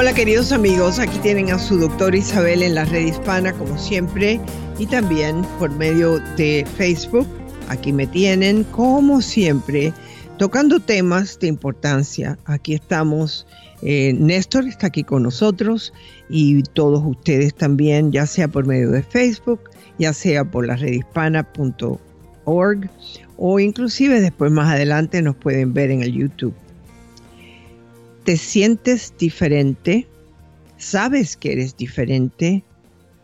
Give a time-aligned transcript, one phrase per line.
[0.00, 4.40] Hola queridos amigos, aquí tienen a su doctor Isabel en la red hispana como siempre
[4.78, 7.26] y también por medio de Facebook.
[7.68, 9.92] Aquí me tienen como siempre
[10.38, 12.38] tocando temas de importancia.
[12.46, 13.46] Aquí estamos,
[13.82, 15.92] eh, Néstor está aquí con nosotros
[16.30, 19.60] y todos ustedes también, ya sea por medio de Facebook,
[19.98, 22.00] ya sea por la redhispana.org
[23.36, 26.54] o inclusive después más adelante nos pueden ver en el YouTube
[28.24, 30.06] te sientes diferente,
[30.76, 32.64] sabes que eres diferente,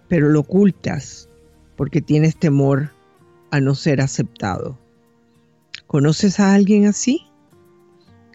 [0.08, 1.28] pero lo ocultas
[1.76, 2.90] porque tienes temor
[3.50, 4.78] a no ser aceptado.
[5.86, 7.26] ¿Conoces a alguien así?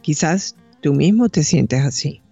[0.02, 2.22] Quizás tú mismo te sientes así.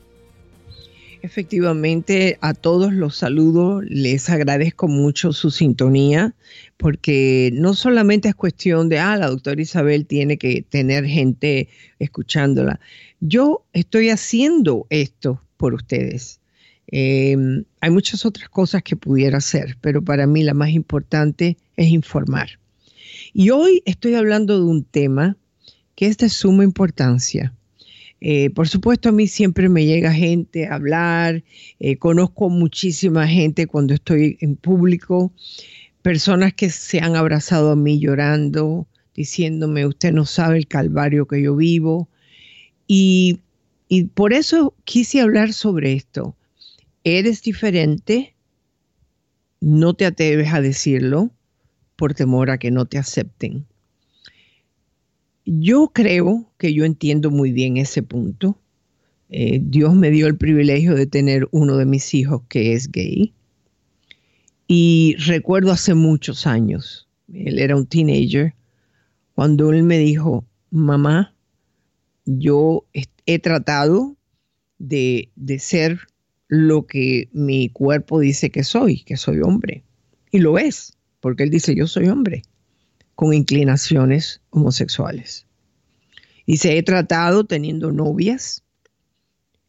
[1.24, 6.36] Efectivamente, a todos los saludo, les agradezco mucho su sintonía,
[6.76, 12.82] porque no solamente es cuestión de, ah, la doctora Isabel tiene que tener gente escuchándola.
[13.22, 16.42] Yo estoy haciendo esto por ustedes.
[16.88, 21.88] Em, hay muchas otras cosas que pudiera hacer, pero para mí la más importante es
[21.88, 22.60] informar.
[23.32, 25.38] Y hoy estoy hablando de un tema
[25.96, 27.54] que es de suma importancia
[28.26, 31.44] eh, por supuesto, a mí siempre me llega gente a hablar,
[31.82, 35.34] eh, conozco muchísima gente cuando estoy en público,
[36.02, 41.42] personas que se han abrazado a mí llorando, diciéndome, usted no sabe el calvario que
[41.42, 42.08] yo vivo.
[42.88, 43.42] Y,
[43.90, 46.38] y por eso quise hablar sobre esto.
[47.04, 48.36] Eres diferente,
[49.60, 51.30] no te atreves a decirlo
[51.98, 53.66] por temor a que no te acepten.
[55.46, 58.58] Yo creo que yo entiendo muy bien ese punto.
[59.30, 63.34] Eh, Dios me dio el privilegio de tener uno de mis hijos que es gay.
[64.68, 68.54] Y recuerdo hace muchos años, él era un teenager,
[69.36, 71.36] cuando él me dijo, mamá,
[72.26, 72.86] yo
[73.26, 74.16] he tratado
[74.78, 76.00] de, de ser
[76.48, 79.84] lo que mi cuerpo dice que soy, que soy hombre.
[80.32, 82.44] Y lo es, porque él dice, yo soy hombre
[83.16, 85.46] con inclinaciones homosexuales.
[86.46, 88.64] Y se he tratado teniendo novias,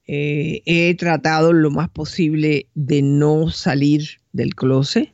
[0.06, 5.12] eh, he tratado lo más posible de no salir del closet.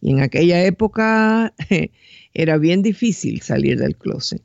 [0.00, 1.54] Y en aquella época
[2.34, 4.42] era bien difícil salir del closet,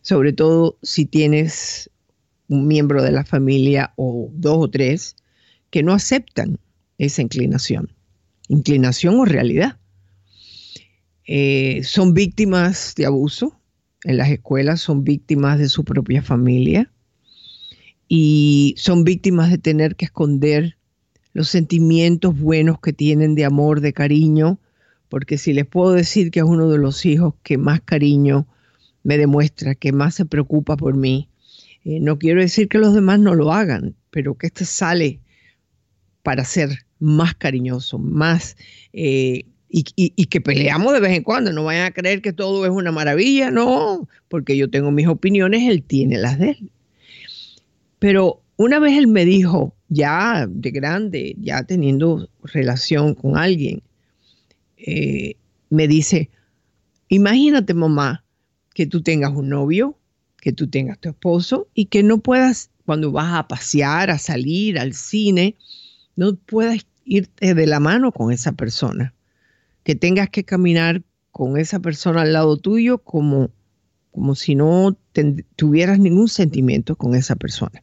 [0.00, 1.90] sobre todo si tienes
[2.48, 5.16] un miembro de la familia o dos o tres
[5.70, 6.58] que no aceptan
[6.98, 7.92] esa inclinación,
[8.48, 9.78] inclinación o realidad.
[11.26, 13.58] Eh, son víctimas de abuso
[14.04, 16.90] en las escuelas, son víctimas de su propia familia
[18.08, 20.76] y son víctimas de tener que esconder
[21.32, 24.58] los sentimientos buenos que tienen de amor, de cariño,
[25.08, 28.46] porque si les puedo decir que es uno de los hijos que más cariño
[29.02, 31.28] me demuestra, que más se preocupa por mí,
[31.84, 35.20] eh, no quiero decir que los demás no lo hagan, pero que este sale
[36.22, 38.56] para ser más cariñoso, más
[38.92, 41.52] eh, y, que peleamos de vez en cuando.
[41.52, 45.68] No vayan a creer que todo es una maravilla, no, porque yo tengo mis opiniones,
[45.68, 46.70] él tiene las de él.
[47.98, 53.82] Pero una vez él me dijo, ya de grande, ya teniendo relación con alguien,
[54.76, 55.36] eh,
[55.70, 56.28] me dice,
[57.08, 58.24] imagínate mamá
[58.74, 59.96] que tú tengas un novio,
[60.38, 64.78] que tú tengas tu esposo y que no puedas, cuando vas a pasear, a salir,
[64.78, 65.56] al cine,
[66.16, 69.14] no puedas irte de la mano con esa persona
[69.82, 73.50] que tengas que caminar con esa persona al lado tuyo como,
[74.10, 74.96] como si no
[75.56, 77.82] tuvieras ningún sentimiento con esa persona.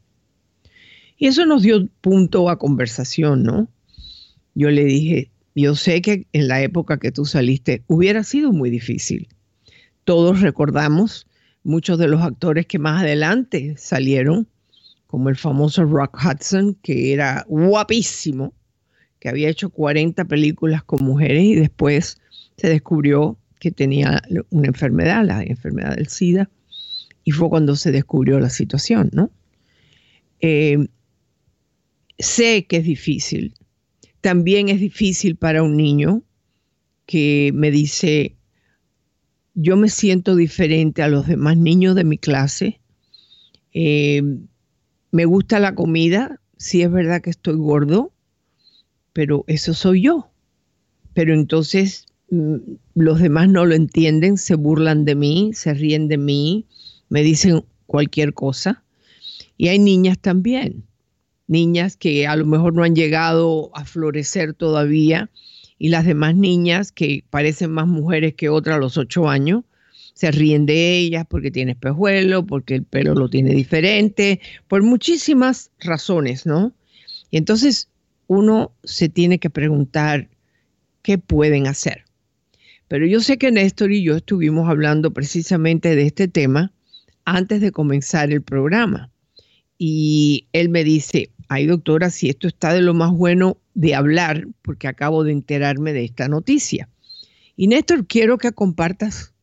[1.18, 3.68] Y eso nos dio punto a conversación, ¿no?
[4.56, 8.70] Yo le dije, yo sé que en la época que tú saliste hubiera sido muy
[8.70, 9.28] difícil.
[10.06, 11.28] Todos recordamos
[11.64, 14.48] muchos de los actores que más adelante salieron,
[15.08, 18.54] como el famoso Rock Hudson, que era guapísimo,
[19.20, 22.20] que había hecho 40 películas con mujeres y después
[22.58, 26.50] se descubrió que tenía una enfermedad, la enfermedad del SIDA,
[27.24, 29.32] y fue cuando se descubrió la situación, ¿no?
[30.40, 30.88] Eh,
[32.18, 33.54] sé que es difícil.
[34.22, 36.24] También es difícil para un niño
[37.06, 38.36] que me dice,
[39.54, 42.80] yo me siento diferente a los demás niños de mi clase.
[43.74, 44.22] Eh,
[45.12, 48.14] me gusta la comida, sí es verdad que estoy gordo,
[49.14, 50.30] pero eso soy yo.
[51.14, 52.56] Pero entonces mm,
[52.96, 56.66] los demás no lo entienden, se burlan de mí, se ríen de mí,
[57.10, 58.84] me dicen cualquier cosa.
[59.58, 60.84] Y hay niñas también,
[61.48, 65.30] niñas que a lo mejor no han llegado a florecer todavía
[65.78, 69.64] y las demás niñas que parecen más mujeres que otras a los ocho años,
[70.14, 75.72] se ríen de ellas porque tiene espejuelo, porque el pelo lo tiene diferente, por muchísimas
[75.80, 76.74] razones, ¿no?
[77.32, 77.89] Y entonces
[78.30, 80.30] uno se tiene que preguntar
[81.02, 82.06] qué pueden hacer.
[82.88, 86.72] Pero yo sé que Néstor y yo estuvimos hablando precisamente de este tema
[87.26, 89.10] antes de comenzar el programa.
[89.80, 94.48] Y él me dice, ay doctora, si esto está de lo más bueno de hablar,
[94.62, 96.88] porque acabo de enterarme de esta noticia.
[97.56, 99.34] Y Néstor, quiero que compartas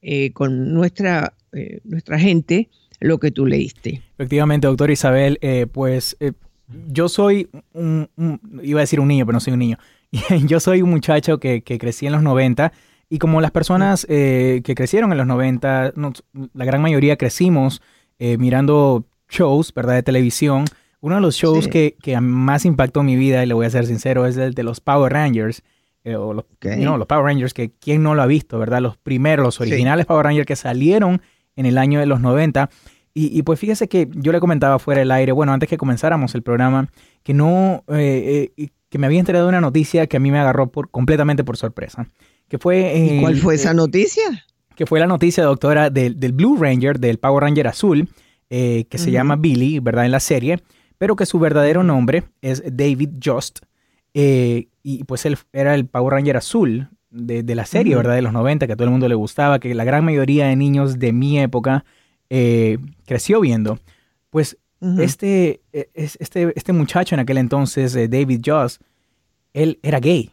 [0.00, 2.68] eh, con nuestra, eh, nuestra gente
[3.00, 4.00] lo que tú leíste.
[4.14, 6.16] Efectivamente, doctora Isabel, eh, pues
[6.88, 8.08] yo soy un,
[8.62, 9.78] iba a decir un niño, pero no soy un niño.
[10.46, 12.72] yo soy un muchacho que, que crecí en los 90
[13.10, 15.94] y como las personas que crecieron en los 90,
[16.52, 17.80] la gran mayoría crecimos
[18.18, 19.94] mirando shows, ¿verdad?
[19.94, 20.64] De televisión.
[21.00, 23.86] Uno de los shows que, que, más impactó mi vida, y le voy a ser
[23.86, 25.62] sincero, es el de los Power Rangers.
[26.04, 28.80] Eh, o los, los Power Rangers, que quién no lo ha visto, ¿verdad?
[28.80, 31.22] Los primeros, los originales Power Rangers que salieron
[31.54, 32.70] en el año de los 90.
[33.20, 36.42] Y, pues fíjese que yo le comentaba fuera del aire, bueno, antes que comenzáramos el
[36.42, 36.88] programa,
[37.24, 40.38] que no, eh, eh, que me había enterado de una noticia que a mí me
[40.38, 42.06] agarró por, completamente por sorpresa.
[42.46, 44.44] Que fue, ¿Y cuál fue esa noticia?
[44.76, 48.08] Que fue la noticia, doctora, del, del Blue Ranger, del Power Ranger azul,
[48.48, 50.04] que se llama Billy, ¿verdad?
[50.04, 50.62] En la serie,
[50.96, 53.60] pero que su verdadero nombre es David Just.
[54.14, 58.14] Eh, y pues él era el Power Ranger azul de, la serie, ¿verdad?
[58.14, 60.56] De los 90, que a todo el mundo le gustaba, que la gran mayoría de
[60.56, 61.84] niños de mi época
[62.30, 63.78] eh, creció viendo.
[64.30, 64.58] Pues
[64.98, 68.78] este, e, este, este muchacho en aquel entonces, eh, David Joss,
[69.52, 70.30] él era gay.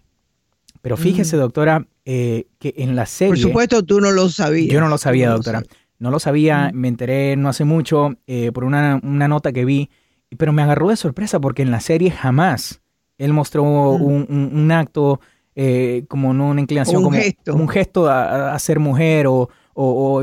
[0.82, 3.32] Pero fíjese, doctora, que en la serie...
[3.32, 4.72] Por supuesto, tú no lo sabías.
[4.72, 5.64] Yo no lo sabía, doctora.
[5.98, 8.14] No lo sabía, me enteré no hace mucho
[8.54, 9.90] por una, una, nota que vi,
[10.38, 12.82] pero me agarró de sorpresa porque en la serie jamás
[13.18, 15.20] él mostró un, acto
[15.56, 17.56] eh, como no una inclinación, un como, gesto.
[17.56, 19.50] un gesto a, ser mujer o,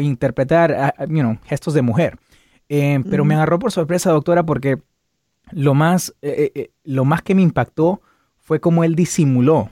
[0.00, 0.94] interpretar
[1.44, 2.18] gestos de mujer.
[2.68, 4.78] Eh, pero me agarró por sorpresa, doctora, porque
[5.50, 8.00] lo más, eh, lo más que me impactó
[8.38, 9.70] fue cómo él disimuló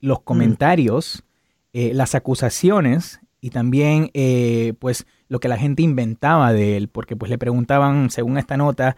[0.00, 0.24] los mm.
[0.24, 1.22] comentarios,
[1.72, 4.10] las acusaciones y también
[4.78, 8.96] pues lo que la gente inventaba de él, porque pues le preguntaban, según esta nota,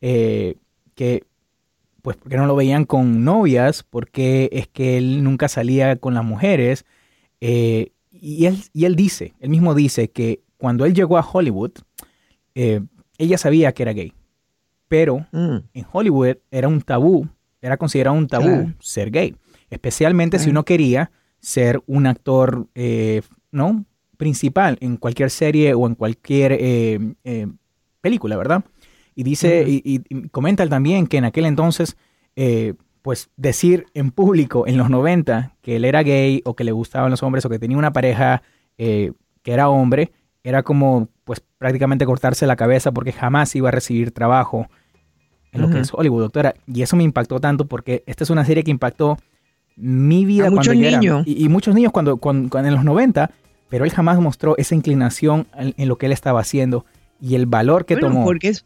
[0.00, 1.24] que
[2.00, 6.24] pues porque no lo veían con novias, porque es que él nunca salía con las
[6.24, 6.84] mujeres.
[7.40, 11.72] Eh, y, él, y él dice, él mismo dice que cuando él llegó a Hollywood,
[12.54, 12.80] eh,
[13.18, 14.12] ella sabía que era gay,
[14.88, 15.56] pero mm.
[15.74, 17.28] en Hollywood era un tabú,
[17.60, 19.34] era considerado un tabú ser gay,
[19.70, 21.10] especialmente si uno quería
[21.40, 23.84] ser un actor, eh, ¿no?
[24.16, 27.16] Principal en cualquier serie o en cualquier
[28.00, 28.64] película, ¿verdad?
[29.14, 30.00] Y dice, y,
[30.30, 31.96] comenta también que en aquel entonces,
[32.36, 36.72] eh, pues decir en público en los 90 que él era gay o que le
[36.72, 38.42] gustaban los hombres o que tenía una pareja
[38.78, 43.72] eh, que era hombre, era como pues prácticamente cortarse la cabeza porque jamás iba a
[43.72, 44.68] recibir trabajo
[45.52, 46.54] en lo que es Hollywood, doctora.
[46.66, 49.18] Y eso me impactó tanto porque esta es una serie que impactó
[49.76, 51.22] mi vida cuando muchos niños.
[51.26, 53.30] y, muchos niños cuando, cuando, en los 90,
[53.68, 56.84] pero él jamás mostró esa inclinación en, lo que él estaba haciendo
[57.20, 58.24] y el valor que tomó.
[58.24, 58.64] Porque es,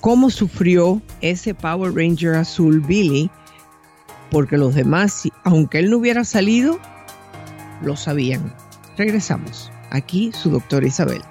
[0.00, 3.30] ¿Cómo sufrió ese Power Ranger azul Billy?
[4.32, 6.80] Porque los demás, aunque él no hubiera salido,
[7.82, 8.52] lo sabían.
[8.96, 9.70] Regresamos.
[9.90, 11.22] Aquí su doctora Isabel.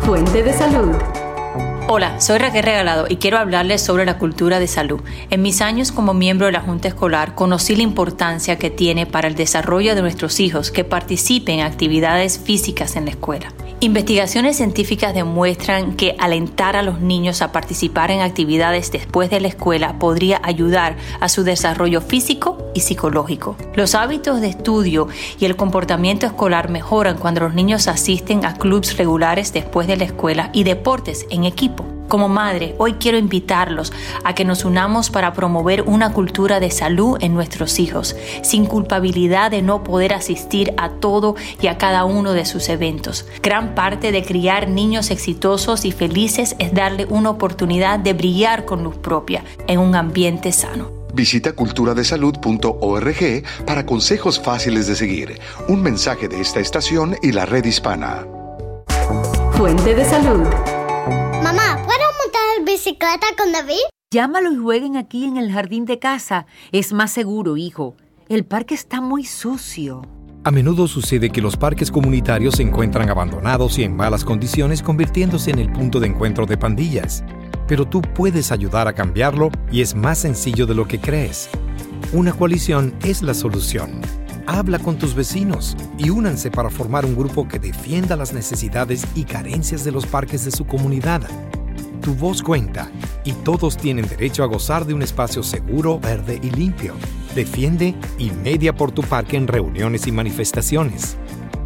[0.00, 1.21] Fuente de salud.
[1.88, 5.00] Hola, soy Raquel Regalado y quiero hablarles sobre la cultura de salud.
[5.30, 9.28] En mis años como miembro de la Junta Escolar conocí la importancia que tiene para
[9.28, 13.52] el desarrollo de nuestros hijos que participen en actividades físicas en la escuela.
[13.80, 19.48] Investigaciones científicas demuestran que alentar a los niños a participar en actividades después de la
[19.48, 23.56] escuela podría ayudar a su desarrollo físico y psicológico.
[23.74, 25.08] Los hábitos de estudio
[25.40, 30.04] y el comportamiento escolar mejoran cuando los niños asisten a clubes regulares después de la
[30.04, 31.71] escuela y deportes en equipo.
[32.12, 33.90] Como madre, hoy quiero invitarlos
[34.22, 39.50] a que nos unamos para promover una cultura de salud en nuestros hijos, sin culpabilidad
[39.50, 43.24] de no poder asistir a todo y a cada uno de sus eventos.
[43.42, 48.84] Gran parte de criar niños exitosos y felices es darle una oportunidad de brillar con
[48.84, 50.90] luz propia en un ambiente sano.
[51.14, 55.40] Visita culturadesalud.org para consejos fáciles de seguir.
[55.66, 58.26] Un mensaje de esta estación y la red hispana.
[59.52, 60.46] Fuente de salud
[62.72, 63.82] bicicleta con David?
[64.12, 66.46] Llámalo y jueguen aquí en el jardín de casa.
[66.72, 67.96] Es más seguro, hijo.
[68.28, 70.02] El parque está muy sucio.
[70.44, 75.50] A menudo sucede que los parques comunitarios se encuentran abandonados y en malas condiciones convirtiéndose
[75.50, 77.24] en el punto de encuentro de pandillas.
[77.68, 81.48] Pero tú puedes ayudar a cambiarlo y es más sencillo de lo que crees.
[82.12, 84.00] Una coalición es la solución.
[84.46, 89.24] Habla con tus vecinos y únanse para formar un grupo que defienda las necesidades y
[89.24, 91.22] carencias de los parques de su comunidad.
[92.00, 92.90] Tu voz cuenta
[93.24, 96.94] y todos tienen derecho a gozar de un espacio seguro, verde y limpio.
[97.36, 101.16] Defiende y media por tu parque en reuniones y manifestaciones.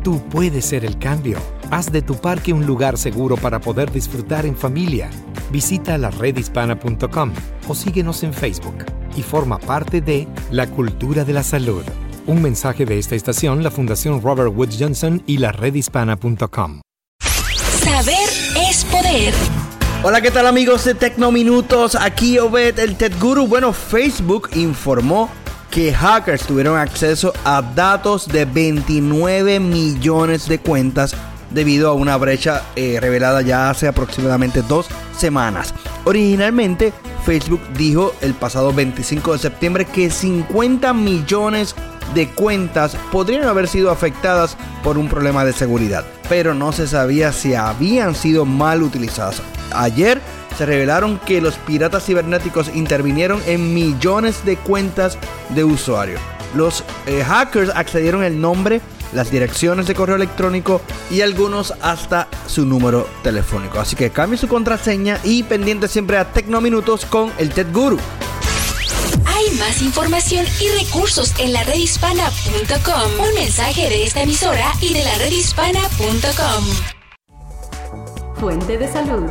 [0.04, 1.38] Tú puedes ser el cambio.
[1.70, 5.08] Haz de tu parque un lugar seguro para poder disfrutar en familia.
[5.50, 7.32] Visita la redhispana.com
[7.66, 8.84] o síguenos en Facebook
[9.16, 11.82] y forma parte de La Cultura de la Salud.
[12.26, 16.80] Un mensaje de esta estación, la Fundación Robert Woods Johnson y la redhispana.com.
[17.22, 18.28] Saber
[18.68, 19.32] es poder.
[20.02, 21.94] Hola, ¿qué tal amigos de Tecnominutos?
[21.94, 23.46] Aquí Obed, el Tech Guru.
[23.46, 25.30] Bueno, Facebook informó
[25.70, 31.14] que hackers tuvieron acceso a datos de 29 millones de cuentas
[31.50, 35.72] debido a una brecha eh, revelada ya hace aproximadamente dos semanas.
[36.04, 36.92] Originalmente,
[37.24, 41.95] Facebook dijo el pasado 25 de septiembre que 50 millones de
[42.34, 47.54] cuentas podrían haber sido afectadas por un problema de seguridad, pero no se sabía si
[47.54, 49.42] habían sido mal utilizadas.
[49.74, 50.20] Ayer
[50.56, 55.18] se revelaron que los piratas cibernéticos intervinieron en millones de cuentas
[55.50, 56.20] de usuarios.
[56.54, 58.80] Los eh, hackers accedieron el nombre,
[59.12, 63.78] las direcciones de correo electrónico y algunos hasta su número telefónico.
[63.80, 67.98] Así que cambie su contraseña y pendiente siempre a Tecnominutos con el Ted Guru.
[69.46, 73.28] Hay más información y recursos en la redhispana.com.
[73.28, 76.64] Un mensaje de esta emisora y de la redhispana.com.
[78.40, 79.30] Fuente de salud.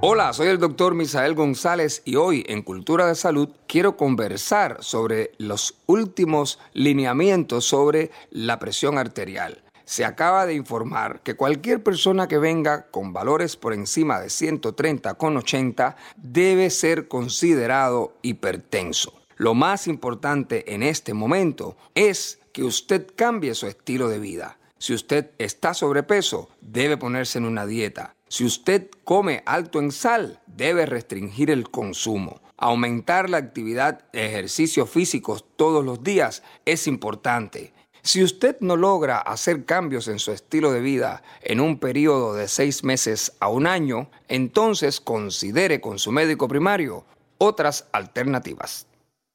[0.00, 5.32] Hola, soy el doctor Misael González y hoy en Cultura de Salud quiero conversar sobre
[5.38, 9.62] los últimos lineamientos sobre la presión arterial.
[9.88, 15.14] Se acaba de informar que cualquier persona que venga con valores por encima de 130
[15.14, 19.14] con 80 debe ser considerado hipertenso.
[19.36, 24.58] Lo más importante en este momento es que usted cambie su estilo de vida.
[24.76, 28.14] Si usted está sobrepeso, debe ponerse en una dieta.
[28.28, 32.42] Si usted come alto en sal, debe restringir el consumo.
[32.58, 37.72] Aumentar la actividad de ejercicios físicos todos los días es importante.
[38.08, 42.48] Si usted no logra hacer cambios en su estilo de vida en un periodo de
[42.48, 47.04] seis meses a un año, entonces considere con su médico primario
[47.36, 48.86] otras alternativas.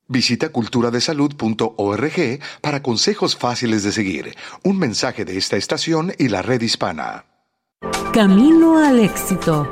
[0.08, 4.36] Visita culturadesalud.org para consejos fáciles de seguir.
[4.64, 7.26] Un mensaje de esta estación y la red hispana.
[8.12, 9.72] Camino al éxito.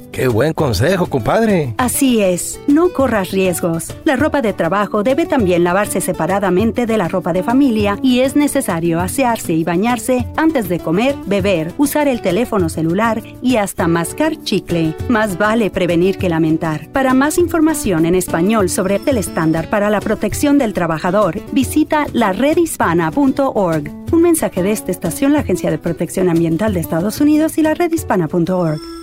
[0.11, 1.73] Qué buen consejo, compadre.
[1.77, 3.95] Así es, no corras riesgos.
[4.03, 8.35] La ropa de trabajo debe también lavarse separadamente de la ropa de familia y es
[8.35, 14.35] necesario asearse y bañarse antes de comer, beber, usar el teléfono celular y hasta mascar
[14.43, 14.95] chicle.
[15.07, 16.89] Más vale prevenir que lamentar.
[16.89, 22.33] Para más información en español sobre el estándar para la protección del trabajador, visita la
[22.33, 23.89] redhispana.org.
[24.11, 27.73] Un mensaje de esta estación, la Agencia de Protección Ambiental de Estados Unidos y la
[27.73, 29.00] redhispana.org.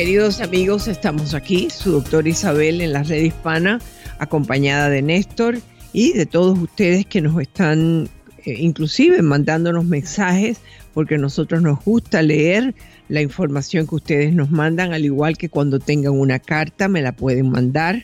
[0.00, 3.80] queridos amigos, estamos aquí, su doctor Isabel en la red hispana,
[4.18, 5.58] acompañada de Néstor
[5.92, 8.08] y de todos ustedes que nos están
[8.46, 10.56] eh, inclusive mandándonos mensajes,
[10.94, 12.74] porque a nosotros nos gusta leer
[13.10, 17.12] la información que ustedes nos mandan, al igual que cuando tengan una carta me la
[17.12, 18.02] pueden mandar,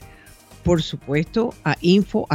[0.64, 2.26] por supuesto, a info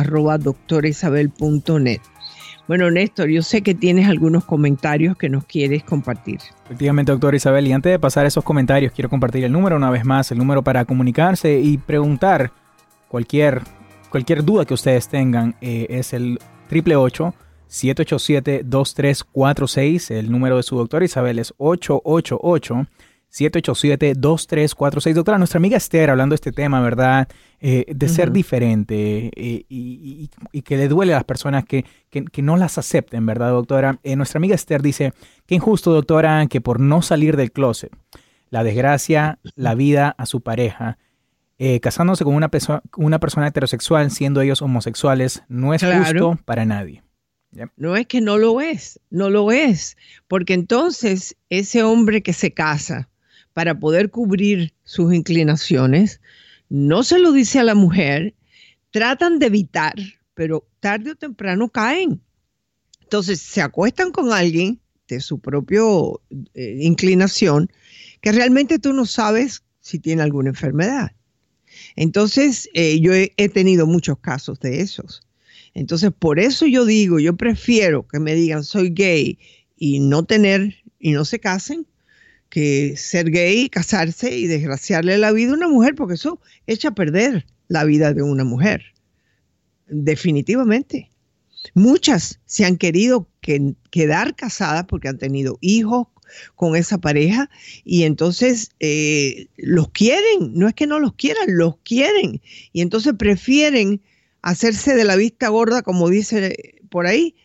[2.71, 6.39] bueno, Néstor, yo sé que tienes algunos comentarios que nos quieres compartir.
[6.63, 10.05] Efectivamente, doctor Isabel, y antes de pasar esos comentarios, quiero compartir el número una vez
[10.05, 12.53] más, el número para comunicarse y preguntar
[13.09, 13.61] cualquier,
[14.09, 17.33] cualquier duda que ustedes tengan, eh, es el 888
[17.69, 20.11] 787-2346.
[20.11, 22.87] El número de su doctor Isabel es 888
[23.31, 25.13] 787-2346.
[25.13, 27.27] Doctora, nuestra amiga Esther, hablando de este tema, ¿verdad?
[27.59, 30.29] Eh, de ser diferente eh, y,
[30.63, 31.85] que le duele a las personas que,
[32.37, 33.99] no las acepten, ¿verdad, doctora?
[34.03, 35.13] Eh, nuestra amiga Esther dice,
[35.45, 37.91] qué injusto, doctora, que por no salir del closet,
[38.49, 40.97] la desgracia, la vida a su pareja,
[41.79, 42.49] casándose con una,
[42.97, 47.03] una persona heterosexual, siendo ellos homosexuales, no es justo para nadie.
[47.75, 49.97] No es que no lo es, no lo es,
[50.27, 53.10] porque entonces ese hombre que se casa,
[53.53, 56.21] para poder cubrir sus inclinaciones,
[56.69, 58.33] no se lo dice a la mujer,
[58.91, 59.95] tratan de evitar,
[60.33, 62.21] pero tarde o temprano caen.
[63.01, 65.81] Entonces se acuestan con alguien de su propia
[66.53, 67.69] eh, inclinación
[68.21, 71.11] que realmente tú no sabes si tiene alguna enfermedad.
[71.95, 75.21] Entonces, eh, yo he, he, tenido muchos casos de esos.
[75.73, 79.39] Entonces, por eso yo digo, yo prefiero que me digan soy gay
[79.75, 81.87] y no tener y no se casen
[82.51, 86.93] que ser gay, casarse y desgraciarle la vida a una mujer, porque eso echa a
[86.93, 88.83] perder la vida de una mujer.
[89.87, 91.09] Definitivamente.
[91.73, 93.27] Muchas se han querido
[93.89, 96.07] quedar casadas porque han tenido hijos
[96.55, 97.49] con esa pareja
[97.83, 102.41] y entonces eh, los quieren, no es que no los quieran, los quieren
[102.73, 104.01] y entonces prefieren
[104.41, 107.35] hacerse de la vista gorda, como dice por ahí,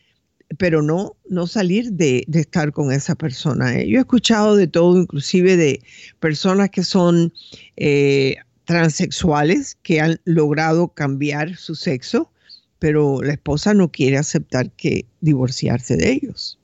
[0.59, 3.78] pero no, no salir de, estar con esa persona.
[3.78, 3.88] ¿eh?
[3.88, 5.82] Yo he escuchado de todo, inclusive de
[6.20, 7.32] personas que son
[7.76, 12.30] eh, transexuales, que han logrado cambiar su sexo,
[12.78, 16.59] pero la esposa no quiere aceptar que divorciarse de ellos.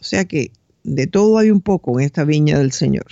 [0.00, 0.52] O sea que
[0.84, 3.06] de todo hay un poco en esta viña del Señor.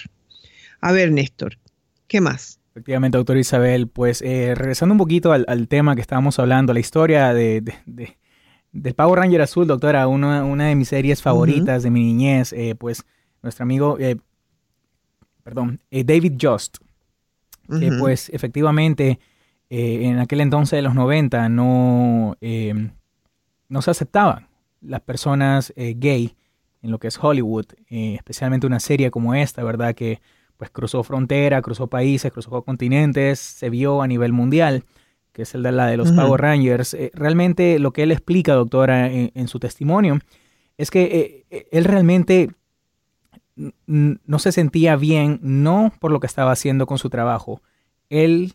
[0.80, 1.58] A ver, Néstor,
[2.06, 2.60] ¿qué más?
[2.70, 7.32] Efectivamente, doctor Isabel, pues eh, regresando un poquito al, tema que estábamos hablando, la historia
[7.32, 7.62] de
[8.76, 12.74] del Power Ranger Azul, doctora, una, una de mis series favoritas de mi niñez, eh,
[12.74, 13.04] pues
[13.42, 14.16] nuestro amigo, eh,
[15.42, 16.78] perdón, eh, David Just,
[17.80, 19.18] que pues efectivamente
[19.68, 22.36] en aquel entonces de los 90 no,
[23.68, 24.46] no se aceptaban
[24.80, 26.36] las personas gay
[26.82, 29.96] en lo que es Hollywood, especialmente una serie como esta, ¿verdad?
[29.96, 30.20] Que
[30.56, 34.84] pues cruzó frontera, cruzó países, cruzó continentes, se vio a nivel mundial
[35.36, 38.54] que es el de la de los Power Rangers, eh, realmente lo que él explica,
[38.54, 40.18] doctora, en, su testimonio,
[40.78, 42.48] es que eh, eh, él realmente
[43.84, 47.60] no se sentía bien, no por lo que estaba haciendo con su trabajo.
[48.08, 48.54] Él,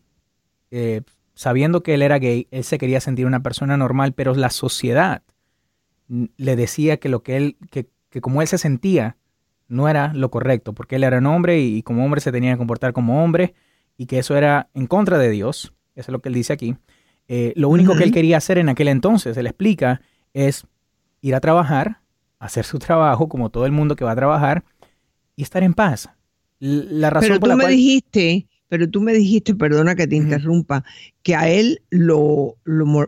[1.36, 5.22] sabiendo que él era gay, él se quería sentir una persona normal, pero la sociedad
[6.08, 9.18] le decía que lo que él, que, que como él se sentía,
[9.68, 12.58] no era lo correcto, porque él era un hombre y como hombre se tenía que
[12.58, 13.54] comportar como hombre
[13.98, 16.76] y que eso era en contra de Dios eso es lo que él dice aquí.
[17.28, 20.02] Eh, lo único que él quería hacer en aquel entonces, él explica,
[20.34, 20.66] es
[21.22, 22.02] ir a trabajar,
[22.40, 24.64] hacer su trabajo como todo el mundo que va a trabajar
[25.36, 26.10] y estar en paz.
[26.60, 30.84] La razón pero tú me dijiste, pero tú me dijiste, perdona que te interrumpa,
[31.24, 32.58] que a él lo,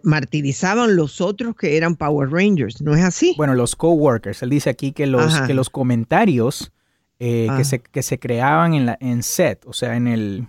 [0.04, 3.34] martirizaban los otros que eran Power Rangers, ¿no es así?
[3.38, 4.42] Bueno, los coworkers.
[4.44, 6.72] Él dice aquí que los, que los comentarios
[7.20, 10.48] eh, que, se, que se creaban en, la, en set, o sea, en el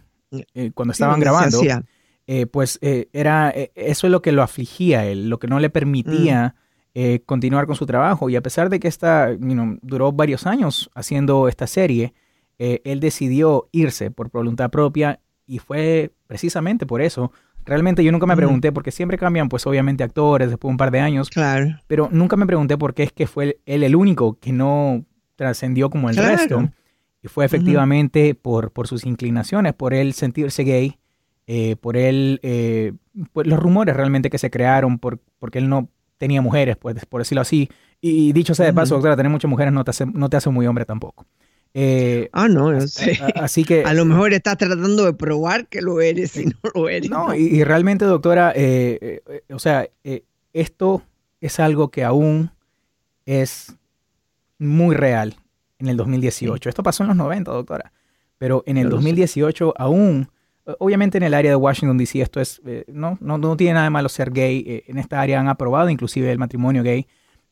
[0.54, 1.60] eh, cuando estaban grabando,
[2.26, 5.46] eh, pues eh, era, eh, eso es lo que lo afligía a él, lo que
[5.46, 6.54] no le permitía
[6.94, 7.16] mm.
[7.26, 8.30] continuar con su trabajo.
[8.30, 9.30] Y a pesar de que esta
[9.82, 12.14] duró varios años haciendo esta serie,
[12.58, 17.32] él decidió irse por voluntad propia y fue precisamente por eso.
[17.66, 20.90] Realmente yo nunca me pregunté, porque siempre cambian, pues obviamente actores después de un par
[20.90, 21.30] de años.
[21.30, 21.80] Claro.
[21.86, 25.90] Pero nunca me pregunté por qué es que fue él el único que no trascendió
[25.90, 26.70] como el resto.
[27.22, 30.98] Y fue efectivamente por, por sus inclinaciones, por él sentirse gay
[31.46, 32.92] eh, por él, eh,
[33.32, 37.20] pues los rumores realmente que se crearon por, porque él no tenía mujeres, pues por
[37.20, 37.68] decirlo así.
[38.00, 40.50] Y, dicho sea de paso, doctora, tener muchas mujeres no te hace, no te hace
[40.50, 41.26] muy hombre tampoco.
[41.72, 43.18] Eh, ah, no, no sé.
[43.34, 43.82] así que...
[43.84, 47.10] A lo mejor estás tratando de probar que lo eres y no lo eres.
[47.10, 48.54] No, y, realmente, doctora,
[49.50, 49.88] o sea,
[50.52, 51.02] esto
[51.40, 52.50] es algo que aún
[53.26, 53.74] es
[54.58, 55.36] muy real
[55.78, 56.68] en el 2018.
[56.68, 57.92] Esto pasó en los 90, doctora.
[58.38, 60.28] pero en el 2018 aún,
[60.78, 63.84] obviamente en el área de Washington DC esto es, eh, no, no, no, tiene nada
[63.84, 67.06] de malo ser gay, eh, en esta área han aprobado inclusive el matrimonio gay,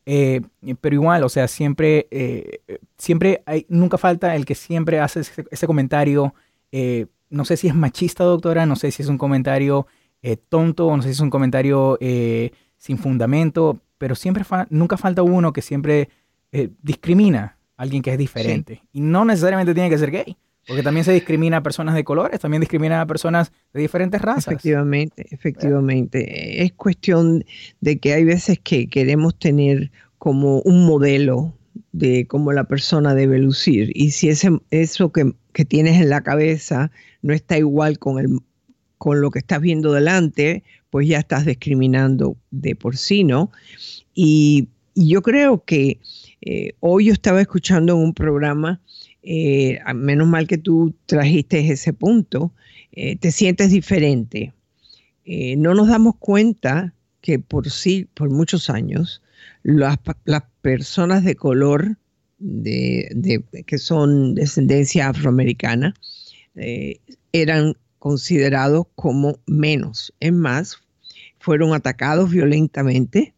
[0.07, 0.41] eh,
[0.81, 2.09] pero igual, o sea, siempre,
[2.97, 6.35] siempre hay, nunca falta el que siempre hace ese, comentario,
[7.31, 9.87] no sé si es machista, doctora, no sé si es un comentario
[10.49, 11.99] tonto, no sé si es un comentario
[12.79, 16.09] sin fundamento, pero siempre nunca falta uno que siempre
[16.83, 18.83] discrimina a alguien que es diferente.
[18.93, 20.37] Y no necesariamente tiene que ser gay.
[20.67, 24.49] Porque también se discrimina a personas de colores, también discrimina a personas de diferentes razas.
[24.49, 26.63] Efectivamente, efectivamente.
[26.63, 27.45] Es cuestión
[27.81, 31.53] de que hay veces que queremos tener como un modelo
[31.91, 33.91] de cómo la persona debe lucir.
[33.95, 38.39] Y si ese, eso que, tienes en la cabeza no está igual con, el,
[38.99, 43.51] con lo que estás viendo delante, pues ya estás discriminando de por sí, ¿no?
[44.15, 46.01] Y, yo creo que
[46.43, 48.83] eh, hoy yo estaba escuchando en un programa
[49.23, 52.53] eh, menos mal que tú trajiste ese punto,
[52.93, 54.53] eh, te sientes diferente.
[55.25, 59.23] Eh, no nos damos cuenta que por sí, por muchos años,
[59.63, 59.99] las,
[60.61, 61.97] personas de color
[62.39, 65.95] de, que son descendencia afroamericana
[67.33, 70.13] eran considerados como menos.
[70.21, 70.79] Es más,
[71.39, 73.35] fueron atacados violentamente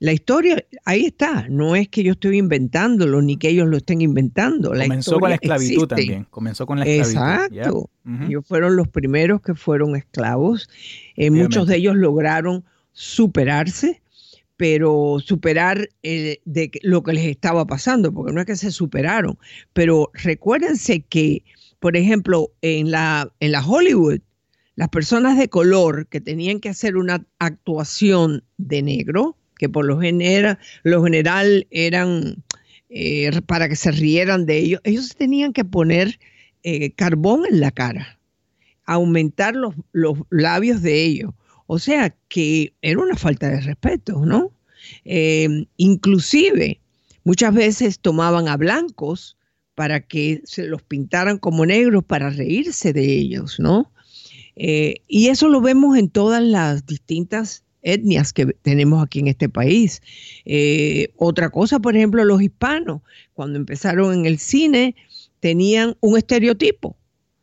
[0.00, 4.00] la historia, ahí está, no es que yo estoy inventándolo ni que ellos lo estén
[4.00, 4.70] inventando.
[4.70, 7.20] Comenzó con la esclavitud también, comenzó con la esclavitud.
[7.20, 7.90] Exacto,
[8.26, 10.68] ellos fueron los primeros que fueron esclavos,
[11.16, 14.02] eh, muchos de ellos lograron superarse,
[14.56, 19.38] pero superar eh, de lo que les estaba pasando, porque no es que se superaron,
[19.72, 21.44] pero recuérdense que,
[21.80, 24.20] por ejemplo, en la, en la Hollywood,
[24.76, 30.00] las personas de color que tenían que hacer una actuación de negro, que por lo,
[30.00, 32.42] general, eran
[32.88, 36.18] eh, para que se rieran de ellos, ellos tenían que poner
[36.62, 38.18] eh, carbón en la cara,
[38.84, 41.32] aumentar los, los, labios de ellos.
[41.66, 44.50] O sea que era una falta de respeto, ¿no?
[45.04, 46.80] Eh, inclusive
[47.24, 49.38] muchas veces tomaban a blancos
[49.74, 53.90] para que se los pintaran como negros para reírse de ellos, ¿no?
[54.56, 60.02] y eso lo vemos en todas las distintas etnias que tenemos aquí en este país.
[60.44, 63.02] Eh, otra cosa, por ejemplo, los hispanos,
[63.34, 64.96] cuando empezaron en el cine,
[65.38, 66.96] tenían un estereotipo,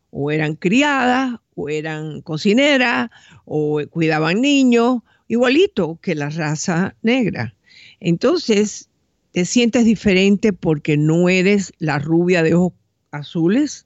[0.10, 3.10] o eran criadas, o eran cocineras,
[3.46, 7.56] o cuidaban niños, igualito que la raza negra.
[8.00, 8.90] Entonces,
[9.32, 12.74] te sientes diferente porque no eres la rubia de ojos
[13.12, 13.86] azules.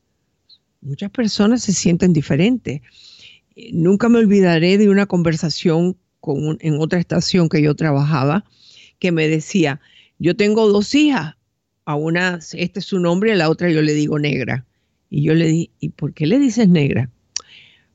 [0.82, 2.82] Muchas personas se sienten diferentes.
[3.72, 5.98] Nunca me olvidaré de una conversación
[6.60, 8.46] en otra estación que yo trabajaba,
[9.00, 9.80] que me decía,
[10.20, 11.36] yo tengo dos hijas,
[11.86, 14.66] a una, este es su nombre, a la otra yo le digo negra.
[15.10, 17.10] Y yo le di, ¿y por qué le dices negra?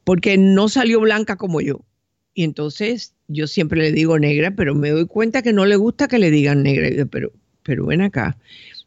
[0.04, 1.84] Porque no salió blanca como yo.
[2.34, 6.08] Y entonces yo siempre le digo negra, pero me doy cuenta que no le gusta
[6.08, 7.04] que le digan negra.
[7.06, 7.32] pero,
[7.64, 8.38] pero ven acá,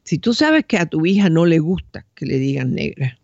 [0.04, 3.20] si tú sabes que a tu hija no le gusta que le digan negra,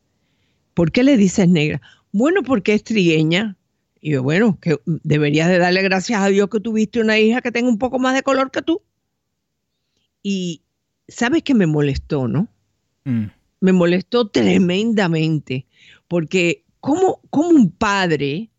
[0.74, 1.82] ¿por qué le dices negra?
[2.12, 3.56] Bueno, porque es trigueña,
[4.02, 7.52] y yo, bueno, que deberías de darle gracias a Dios que tuviste una hija que
[7.52, 8.82] tenga un poco más de color que tú.
[10.24, 10.62] Y
[11.08, 12.48] sabes que me molestó, ¿no?
[13.04, 13.26] Mm.
[13.62, 15.66] Me molestó tremendamente,
[16.08, 18.50] porque ¿cómo, ¿cómo, un padre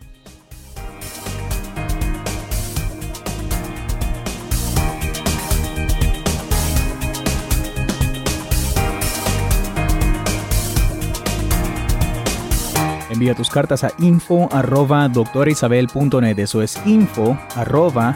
[13.24, 16.38] Envía tus cartas a info arroba doctoraisabel.net.
[16.40, 18.14] Eso es info arroba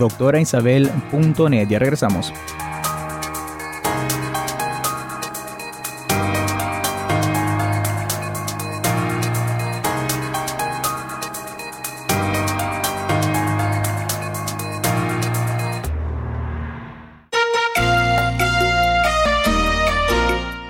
[0.00, 1.68] doctoraisabel.net.
[1.68, 2.32] Ya regresamos.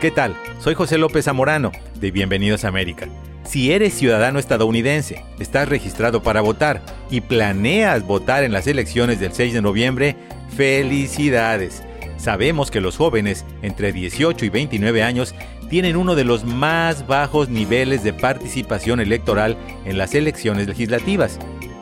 [0.09, 0.35] ¿Qué tal?
[0.59, 3.09] Soy José López Zamorano, de Bienvenidos a América.
[3.45, 9.35] Si eres ciudadano estadounidense, estás registrado para votar y planeas votar en las elecciones del
[9.35, 10.17] 6 de noviembre,
[10.57, 11.83] felicidades.
[12.17, 15.35] Sabemos que los jóvenes entre 18 y 29 años
[15.69, 21.39] tienen uno de los más bajos niveles de participación electoral en las elecciones legislativas,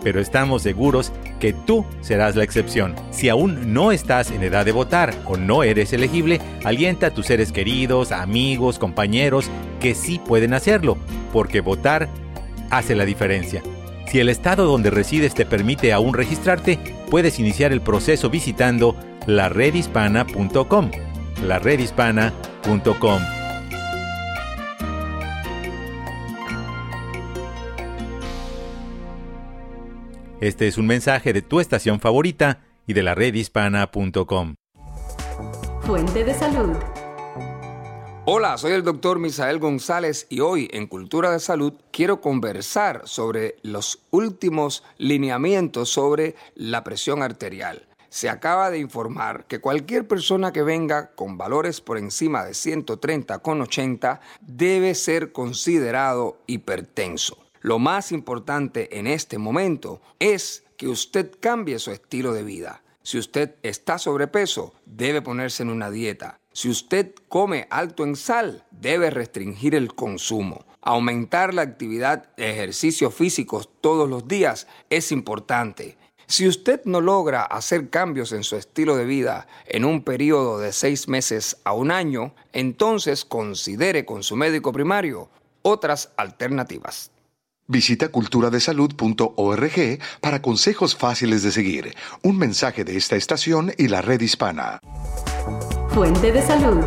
[0.06, 2.94] pero estamos seguros que tú serás la excepción.
[3.10, 7.26] Si aún no estás en edad de votar o no eres elegible, alienta a tus
[7.26, 10.96] seres queridos, amigos, compañeros que sí pueden hacerlo,
[11.32, 12.08] porque votar
[12.70, 13.64] hace la diferencia.
[14.06, 16.78] Si el estado donde resides te permite aún registrarte,
[17.10, 18.94] puedes iniciar el proceso visitando
[19.26, 20.90] laredhispana.com.
[21.42, 23.35] laredhispana.com.
[30.46, 34.54] Este es un mensaje de tu estación favorita y de la redhispana.com.
[35.80, 36.76] Fuente de salud.
[38.26, 43.56] Hola, soy el doctor Misael González y hoy en Cultura de Salud quiero conversar sobre
[43.62, 47.88] los últimos lineamientos sobre la presión arterial.
[48.08, 53.40] Se acaba de informar que cualquier persona que venga con valores por encima de 130
[53.40, 57.45] con 80 debe ser considerado hipertenso.
[57.60, 62.82] Lo más importante en este momento es que usted cambie su estilo de vida.
[63.02, 66.40] Si usted está sobrepeso, debe ponerse en una dieta.
[66.52, 70.64] Si usted come alto en sal, debe restringir el consumo.
[70.80, 75.96] Aumentar la actividad de ejercicios físicos todos los días es importante.
[76.26, 80.72] Si usted no logra hacer cambios en su estilo de vida en un periodo de
[80.72, 85.30] seis meses a un año, entonces considere con su médico primario
[85.62, 87.12] otras alternativas.
[87.68, 91.94] Visita culturadesalud.org para consejos fáciles de seguir.
[92.22, 94.78] Un mensaje de esta estación y la red hispana.
[95.88, 96.84] Fuente de salud.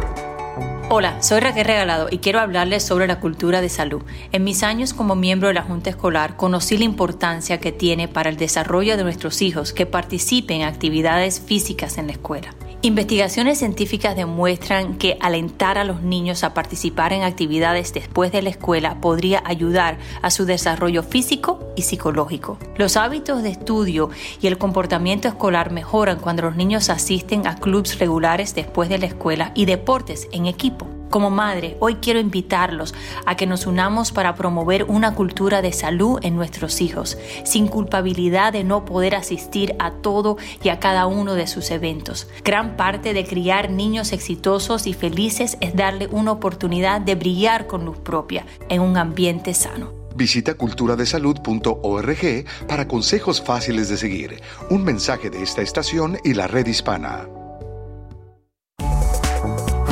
[0.92, 4.02] Hola, soy Raquel Regalado y quiero hablarles sobre la cultura de salud.
[4.32, 8.30] En mis años como miembro de la Junta Escolar conocí la importancia que tiene para
[8.30, 12.56] el desarrollo de nuestros hijos que participen en actividades físicas en la escuela.
[12.82, 18.52] Investigaciones científicas demuestran que alentar a los niños a participar en actividades después de la
[18.52, 22.58] escuela podría ayudar a su desarrollo físico y psicológico.
[22.78, 24.12] Los hábitos de estudio
[24.42, 29.08] y el comportamiento escolar mejoran cuando los niños asisten a clubes regulares después de la
[29.08, 30.99] escuela y deportes en equipo.
[31.10, 32.94] Como madre, hoy quiero invitarlos
[33.26, 38.54] a que nos unamos para promover una cultura de salud en nuestros hijos, sin culpabilidad
[38.54, 42.28] de no poder asistir a todo y a cada uno de sus eventos.
[42.44, 47.86] Gran parte de criar niños exitosos y felices es darle una oportunidad de brillar con
[47.86, 49.92] luz propia en un ambiente sano.
[50.16, 54.42] Visita culturadesalud.org para consejos fáciles de seguir.
[54.70, 57.39] Un mensaje de esta estación y la red hispana.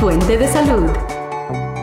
[0.00, 0.86] Fuente de salud.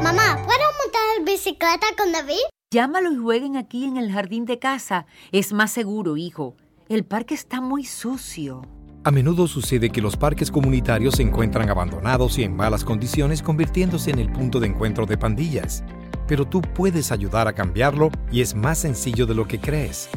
[0.02, 2.46] Mamá, ¿puedo montar bicicleta con David?
[2.72, 5.06] Llámalo y jueguen aquí en el jardín de casa.
[5.34, 6.56] Es más seguro, hijo.
[6.88, 8.62] El parque está muy sucio.
[9.04, 14.12] A menudo sucede que los parques comunitarios se encuentran abandonados y en malas condiciones convirtiéndose
[14.12, 15.84] en el punto de encuentro de pandillas.
[16.26, 20.10] Pero tú puedes ayudar a cambiarlo y es más sencillo de lo que crees.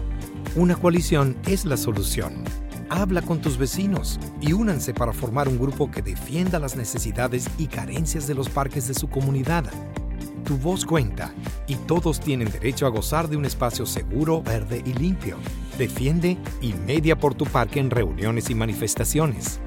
[0.54, 2.44] Una coalición es la solución.
[2.90, 7.66] Habla con tus vecinos y únanse para formar un grupo que defienda las necesidades y
[7.66, 9.64] carencias de los parques de su comunidad.
[10.44, 11.35] Tu voz cuenta
[11.66, 15.37] y todos tienen derecho a gozar de un espacio seguro, verde y limpio.
[15.77, 19.61] Defiende y media por tu parque en reuniones y manifestaciones.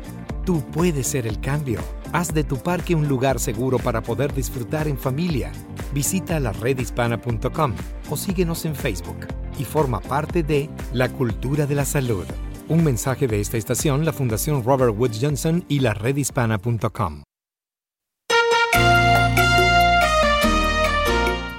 [0.44, 1.80] Tú puedes ser el cambio.
[2.14, 5.52] Haz de tu parque un lugar seguro para poder disfrutar en familia.
[5.94, 7.74] Visita la redhispana.com
[8.10, 9.28] o síguenos en Facebook
[9.60, 12.26] y forma parte de la cultura de la salud.
[12.72, 17.24] Un mensaje de esta estación, la Fundación Robert Woods Johnson y la redhispana.com.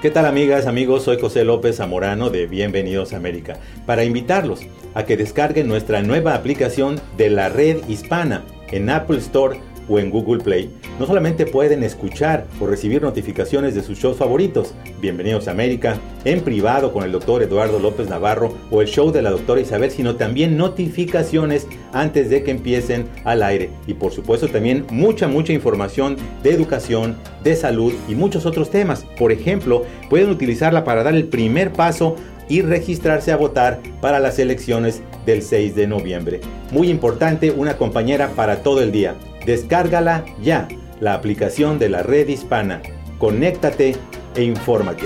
[0.01, 1.03] ¿Qué tal amigas, amigos?
[1.03, 4.61] Soy José López Zamorano de Bienvenidos a América para invitarlos
[4.95, 10.09] a que descarguen nuestra nueva aplicación de la red hispana en Apple Store o en
[10.09, 10.69] Google Play,
[10.99, 16.41] no solamente pueden escuchar o recibir notificaciones de sus shows favoritos, Bienvenidos a América, en
[16.41, 20.15] privado con el doctor Eduardo López Navarro o el show de la doctora Isabel, sino
[20.15, 23.69] también notificaciones antes de que empiecen al aire.
[23.87, 29.05] Y por supuesto también mucha, mucha información de educación, de salud y muchos otros temas.
[29.17, 32.15] Por ejemplo, pueden utilizarla para dar el primer paso
[32.47, 36.41] y registrarse a votar para las elecciones del 6 de noviembre.
[36.71, 39.15] Muy importante, una compañera para todo el día.
[39.45, 40.67] Descárgala ya,
[40.99, 42.81] la aplicación de la red hispana.
[43.17, 43.95] Conéctate
[44.35, 45.05] e infórmate.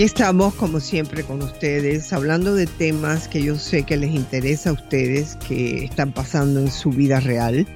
[0.00, 4.70] Aquí estamos, como siempre, con ustedes, hablando de temas que yo sé que les interesa
[4.70, 7.66] a ustedes, que están pasando en su vida real,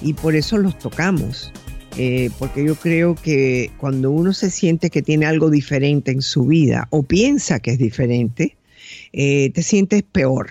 [0.00, 1.52] y por eso los tocamos.
[1.98, 6.46] Eh, porque yo creo que cuando uno se siente que tiene algo diferente en su
[6.46, 8.56] vida o piensa que es diferente,
[9.12, 10.48] eh, te sientes peor.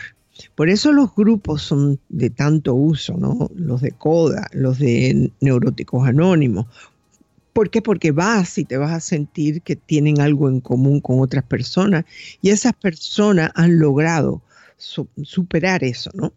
[0.53, 3.49] Por eso los grupos son de tanto uso, ¿no?
[3.55, 6.67] Los de CODA, los de Neuróticos Anónimos.
[7.55, 7.81] ¿Por qué?
[7.81, 12.03] Porque vas y te vas a sentir que tienen algo en común con otras personas
[12.41, 14.41] y esas personas han logrado
[14.75, 16.33] superar eso, ¿no?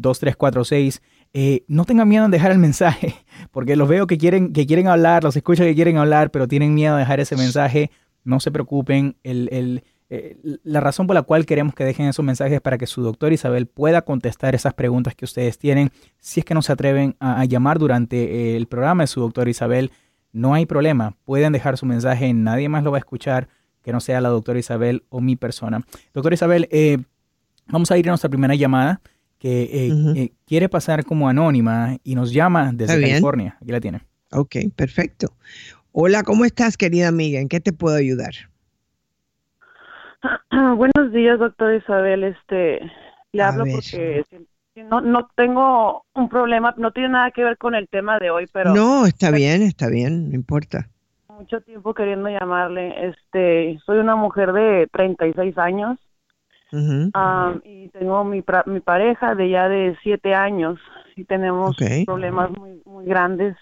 [0.00, 1.64] 888-787-2346.
[1.68, 3.14] no tengan miedo en dejar el mensaje,
[3.50, 6.74] porque los veo que quieren, que quieren hablar, los escucho que quieren hablar, pero tienen
[6.74, 7.90] miedo de dejar ese mensaje
[8.28, 9.16] no se preocupen.
[9.22, 12.86] El, eh, la razón por la cual queremos que dejen esos mensajes es para que
[12.86, 15.90] su doctor Isabel pueda contestar esas preguntas que ustedes tienen.
[16.18, 19.90] Si es que no se atreven a, llamar durante el programa de su doctor Isabel,
[20.32, 21.16] no hay problema.
[21.24, 23.48] Pueden dejar su mensaje, nadie más lo va a escuchar
[23.82, 25.82] que no sea la doctora Isabel o mi persona.
[26.12, 26.98] Doctora Isabel, eh,
[27.68, 29.00] vamos a ir a nuestra primera llamada
[29.38, 33.56] que eh, quiere pasar como anónima y nos llama desde California.
[33.60, 34.00] Aquí la tiene.
[34.32, 35.28] Ok, perfecto.
[35.92, 37.40] Hola, ¿cómo estás, querida amiga?
[37.40, 38.32] ¿En qué te puedo ayudar?
[40.76, 42.24] Buenos días, doctor Isabel.
[42.24, 42.80] Este,
[43.32, 44.24] le hablo porque
[44.76, 48.46] no, no tengo un problema, no tiene nada que ver con el tema de hoy,
[48.52, 48.74] pero...
[48.74, 50.88] No, está bien, está bien, no importa.
[51.28, 53.08] Mucho tiempo queriendo llamarle.
[53.08, 55.98] Este, soy una mujer de 36 años
[57.64, 60.78] y tengo mi, mi pareja de ya de 7 años
[61.16, 63.56] y tenemos problemas muy, muy grandes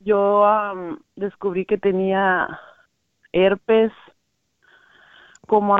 [0.00, 0.44] yo
[1.16, 2.60] descubrí que tenía
[3.32, 3.92] herpes
[5.46, 5.76] como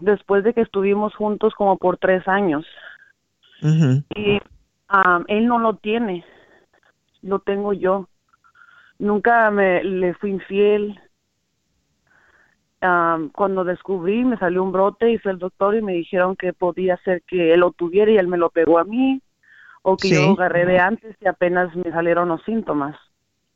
[0.00, 2.66] después de que estuvimos juntos como por tres años.
[3.62, 4.40] Y
[5.28, 6.24] él no lo tiene,
[7.22, 8.08] lo tengo yo.
[8.98, 11.00] Nunca me le fui infiel.
[13.32, 16.96] Cuando descubrí me salió un brote y fui al doctor y me dijeron que podía
[16.98, 19.22] ser que él lo tuviera y él me lo pegó a mí
[19.82, 22.96] o que yo lo agarré de antes y apenas me salieron los síntomas.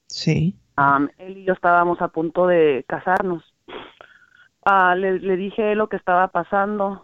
[0.06, 0.56] Sí.
[1.18, 3.42] él y yo estábamos a punto de casarnos.
[4.64, 7.02] Ah, le, dije lo que estaba pasando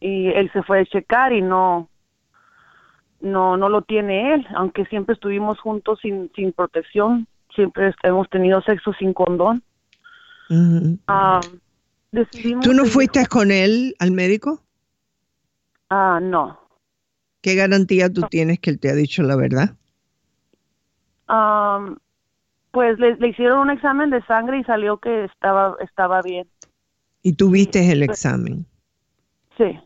[0.00, 1.88] y él se fue a checar y no,
[3.20, 8.60] no, no lo tiene él, aunque siempre estuvimos juntos sin, sin protección, siempre hemos tenido
[8.62, 9.62] sexo sin condón.
[10.48, 10.98] ¿Tú
[12.74, 14.62] no fuiste con él al médico?
[15.88, 16.58] Ah, no.
[17.40, 19.76] ¿Qué garantía tú tienes que él te ha dicho la verdad?
[22.72, 26.46] pues le, hicieron un examen de sangre y salió que estaba, estaba bien.
[27.22, 28.66] ¿Y tú viste el examen?
[29.56, 29.78] Sí.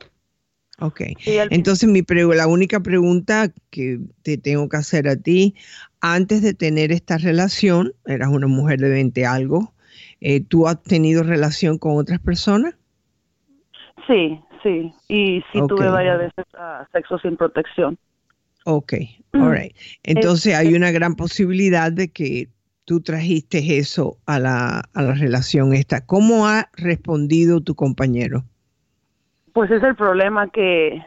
[0.80, 1.02] Ok.
[1.24, 5.54] Entonces, mi la única pregunta que te tengo que hacer a ti,
[6.00, 9.72] antes de tener esta relación, eras una mujer de 20 algo,
[10.20, 12.74] eh, ¿tú has tenido relación con otras personas?
[14.06, 14.92] Sí, sí.
[15.08, 17.98] Y sí tuve varias veces ah, sexo sin protección.
[18.64, 18.94] Ok,
[19.32, 19.42] mm.
[19.42, 19.76] all right.
[20.02, 22.48] Entonces hay una gran posibilidad de que
[22.84, 26.04] tú trajiste eso a la, a la relación esta.
[26.06, 28.44] ¿Cómo ha respondido tu compañero?
[29.52, 31.02] Pues es el problema que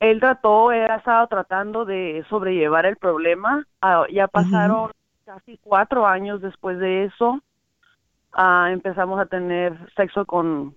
[0.00, 3.66] él trató, él ha estado tratando de sobrellevar el problema.
[3.80, 4.90] Ah, ya pasaron
[5.26, 7.40] casi cuatro años después de eso.
[8.32, 10.76] Ah, empezamos a tener sexo con,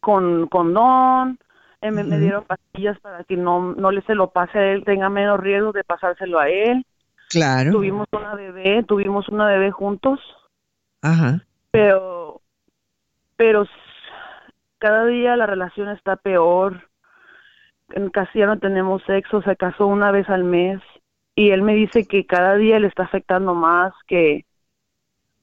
[0.00, 1.38] con condón.
[1.80, 4.84] Eh, me, me, dieron pastillas para que no, no le se lo pase a él,
[4.84, 6.84] tenga menos riesgo de pasárselo a él.
[7.30, 7.72] Claro.
[7.72, 10.20] Tuvimos una bebé, tuvimos una bebé juntos.
[11.00, 11.44] Ajá.
[11.70, 12.42] Pero,
[13.36, 13.64] pero
[14.78, 16.88] cada día la relación está peor.
[18.12, 20.82] Casi ya no tenemos sexo, se casó una vez al mes
[21.38, 24.44] y él me dice que cada día le está afectando más, que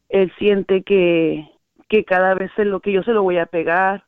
[0.09, 1.49] él siente que,
[1.87, 4.03] que cada vez es lo que yo se lo voy a pegar.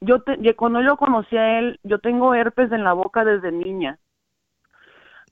[0.00, 0.22] yo
[0.54, 3.98] cuando yo conocí a él, yo tengo herpes en la boca desde niña.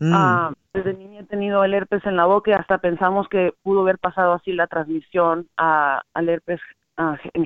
[0.00, 3.82] Mm desde niña he tenido el herpes en la boca y hasta pensamos que pudo
[3.82, 6.61] haber pasado así la transmisión a, al herpes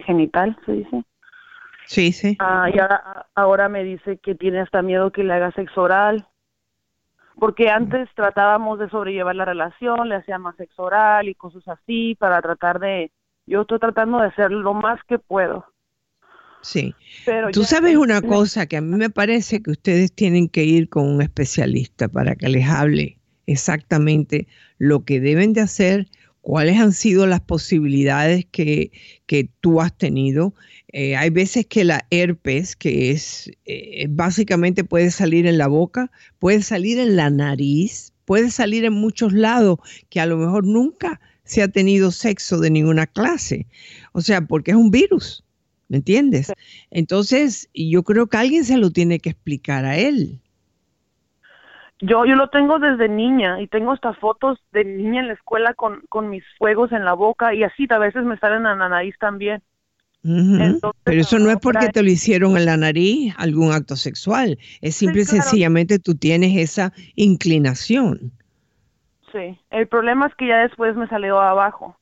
[0.06, 1.04] genital, se dice.
[1.84, 2.38] Sí, sí.
[2.40, 6.26] Ah, y ahora, ahora me dice que tiene hasta miedo que le haga sexo oral,
[7.38, 12.14] porque antes tratábamos de sobrellevar la relación, le hacía más sexo oral y cosas así
[12.18, 13.10] para tratar de,
[13.46, 15.64] yo estoy tratando de hacer lo más que puedo,
[16.60, 16.94] Sí.
[17.24, 20.88] Pero Tú sabes una cosa que a mí me parece que ustedes tienen que ir
[20.88, 24.46] con un especialista para que les hable exactamente
[24.78, 26.06] lo que deben de hacer,
[26.40, 28.90] cuáles han sido las posibilidades que,
[29.26, 30.54] que tú has tenido.
[30.92, 36.10] Eh, hay veces que la herpes, que es eh, básicamente puede salir en la boca,
[36.38, 39.78] puede salir en la nariz, puede salir en muchos lados,
[40.08, 43.66] que a lo mejor nunca se ha tenido sexo de ninguna clase.
[44.12, 45.44] O sea, porque es un virus,
[45.88, 46.52] ¿me entiendes?
[46.90, 50.40] Entonces, yo creo que alguien se lo tiene que explicar a él.
[52.00, 55.74] Yo, yo lo tengo desde niña y tengo hasta fotos de niña en la escuela
[55.74, 58.88] con, con mis fuegos en la boca y así a veces me salen en la
[58.88, 59.62] nariz también.
[60.22, 64.58] Pero eso no es porque te lo hicieron en la nariz, algún acto sexual.
[64.80, 68.32] Es simple y sencillamente tú tienes esa inclinación.
[69.32, 71.96] Sí, el problema es que ya después me salió abajo,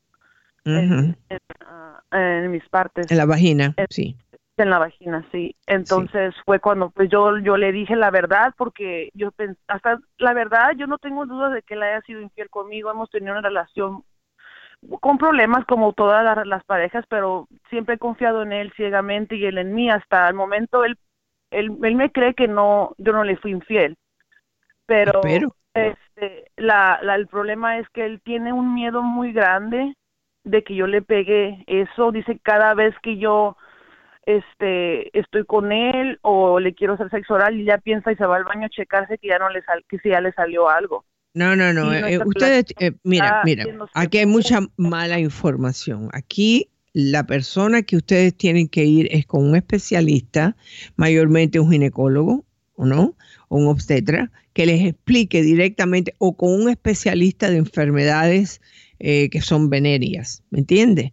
[0.64, 1.16] en,
[1.60, 3.10] ah, en, mis partes.
[3.10, 4.16] En la vagina, sí
[4.62, 5.54] en la vagina, sí.
[5.66, 9.30] Entonces fue cuando pues yo yo le dije la verdad porque yo
[9.68, 12.90] hasta la verdad yo no tengo dudas de que él haya sido infiel conmigo.
[12.90, 14.04] Hemos tenido una relación
[15.00, 19.58] con problemas como todas las, parejas, pero siempre he confiado en él ciegamente y él
[19.58, 19.90] en mí.
[19.90, 20.98] Hasta el momento él
[21.50, 23.96] él, él me cree que no yo no le fui infiel.
[24.86, 25.20] Pero,
[25.74, 29.94] Este, la, la, el problema es que él tiene un miedo muy grande
[30.44, 32.12] de que yo le pegue eso.
[32.12, 33.56] Dice cada vez que yo
[34.26, 38.26] este estoy con él o le quiero hacer sexo oral y ya piensa y se
[38.26, 40.68] va al baño a checarse que ya no le sal, que si ya le salió
[40.68, 41.04] algo.
[41.32, 41.92] No, no, no.
[41.92, 43.64] Eh, ustedes, eh, mira, mira,
[43.94, 46.08] aquí hay mucha mala información.
[46.12, 50.56] Aquí la persona que ustedes tienen que ir es con un especialista,
[50.96, 53.16] mayormente un ginecólogo, ¿o no?
[53.48, 58.62] O un obstetra, que les explique directamente, o con un especialista de enfermedades
[58.98, 61.12] eh, que son venéreas, ¿me entiendes?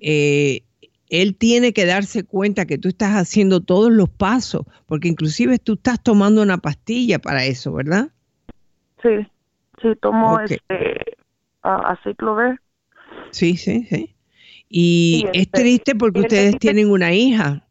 [0.00, 0.64] Eh,
[1.10, 5.74] él tiene que darse cuenta que tú estás haciendo todos los pasos, porque inclusive tú
[5.74, 8.08] estás tomando una pastilla para eso, ¿verdad?
[9.02, 9.26] Sí,
[9.82, 11.18] sí, tomo este
[11.62, 12.60] aciclovir.
[13.32, 14.14] Sí, sí, sí.
[14.68, 17.66] Y, es este, triste porque ustedes tienen una hija.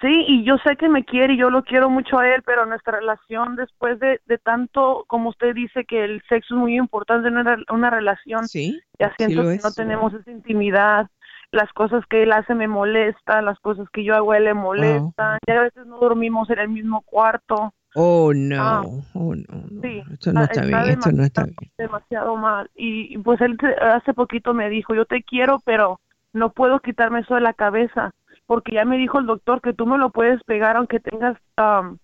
[0.00, 2.64] Sí, y yo sé que me quiere y yo lo quiero mucho a él, pero
[2.64, 7.28] nuestra relación después de, de tanto, como usted dice, que el sexo es muy importante
[7.28, 7.36] en
[7.68, 11.06] una, relación, sí, ya siento que no tenemos esa intimidad
[11.52, 14.54] las cosas que él hace me molestan, las cosas que yo hago a él le
[14.54, 17.72] molestan, ya a veces no dormimos en el mismo cuarto.
[17.96, 18.82] Oh, no, ah,
[19.14, 21.72] oh, no, Sí, esto no está, bien, esto no está bien.
[21.76, 22.70] Demasiado mal.
[22.76, 25.98] Y, pues él hace poquito me dijo, yo te quiero, pero
[26.32, 28.12] no puedo quitarme eso de la cabeza,
[28.46, 31.98] porque ya me dijo el doctor que tú me lo puedes pegar aunque tengas, um,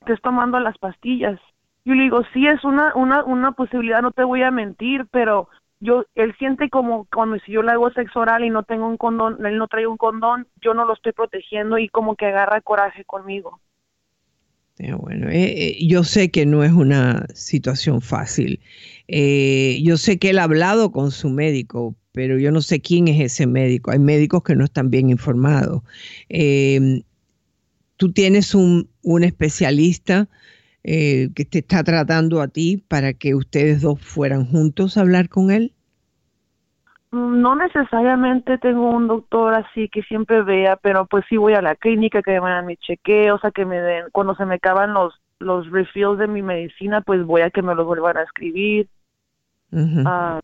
[0.00, 1.40] estés tomando las pastillas.
[1.86, 5.48] Yo le digo, sí, es una, una, una posibilidad, no te voy a mentir, pero
[5.84, 8.96] yo él siente como cuando si yo le hago sexo oral y no tengo un
[8.96, 12.62] condón, él no trae un condón, yo no lo estoy protegiendo y como que agarra
[12.62, 13.60] coraje conmigo.
[14.98, 18.60] bueno, eh, eh, yo sé que no es una situación fácil.
[19.08, 23.06] Eh, yo sé que él ha hablado con su médico, pero yo no sé quién
[23.08, 23.90] es ese médico.
[23.90, 25.82] Hay médicos que no están bien informados.
[27.98, 30.28] tú tienes un, un especialista
[30.82, 35.50] que te está tratando a ti para que ustedes dos fueran juntos a hablar con
[35.50, 35.73] él.
[37.14, 41.76] No necesariamente tengo un doctor así que siempre vea, pero pues sí voy a la
[41.76, 44.94] clínica que me dan mi chequeo, o sea, que me den, cuando se me acaban
[44.94, 48.88] los, los refills de mi medicina, pues voy a que me los vuelvan a escribir.
[50.04, 50.40] Ah,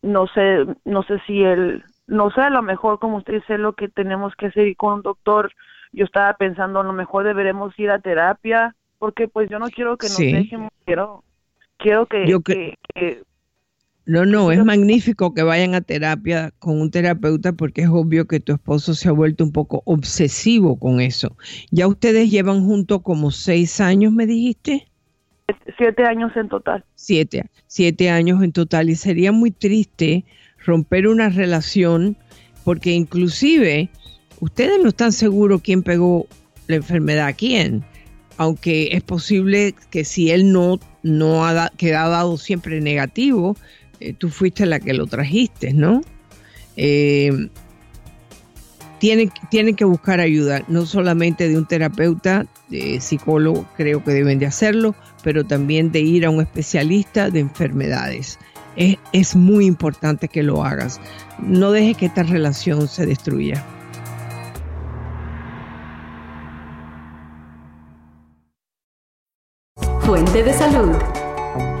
[0.00, 3.74] no sé, no sé si él, no sé, a lo mejor como usted dice lo
[3.74, 5.52] que tenemos que hacer con un doctor,
[5.92, 9.98] yo estaba pensando a lo mejor deberemos ir a terapia, porque pues yo no quiero
[9.98, 11.22] que nos dejemos, quiero,
[11.76, 12.24] quiero que
[14.04, 18.40] no, no, es magnífico que vayan a terapia con un terapeuta porque es obvio que
[18.40, 21.36] tu esposo se ha vuelto un poco obsesivo con eso.
[21.70, 24.88] ¿Ya ustedes llevan juntos como seis años, me dijiste?
[25.78, 26.84] Siete años en total.
[26.94, 30.24] Siete, siete años en total y sería muy triste
[30.64, 32.16] romper una relación
[32.64, 33.88] porque inclusive
[34.40, 36.26] ustedes no están seguros quién pegó
[36.66, 37.84] la enfermedad a quién,
[38.36, 43.56] aunque es posible que si él no, no ha quedado siempre negativo,
[44.02, 46.00] eh, tú fuiste la que lo trajiste, ¿no?
[46.76, 47.48] Eh,
[48.98, 49.30] tienen,
[49.76, 54.94] que buscar ayuda, no solamente de un terapeuta, de psicólogo, creo que deben de hacerlo,
[55.22, 58.38] pero también de ir a un especialista de enfermedades.
[58.76, 61.00] Es, es muy importante que lo hagas.
[61.38, 63.64] No dejes que esta relación se destruya.
[70.00, 71.21] Fuente de salud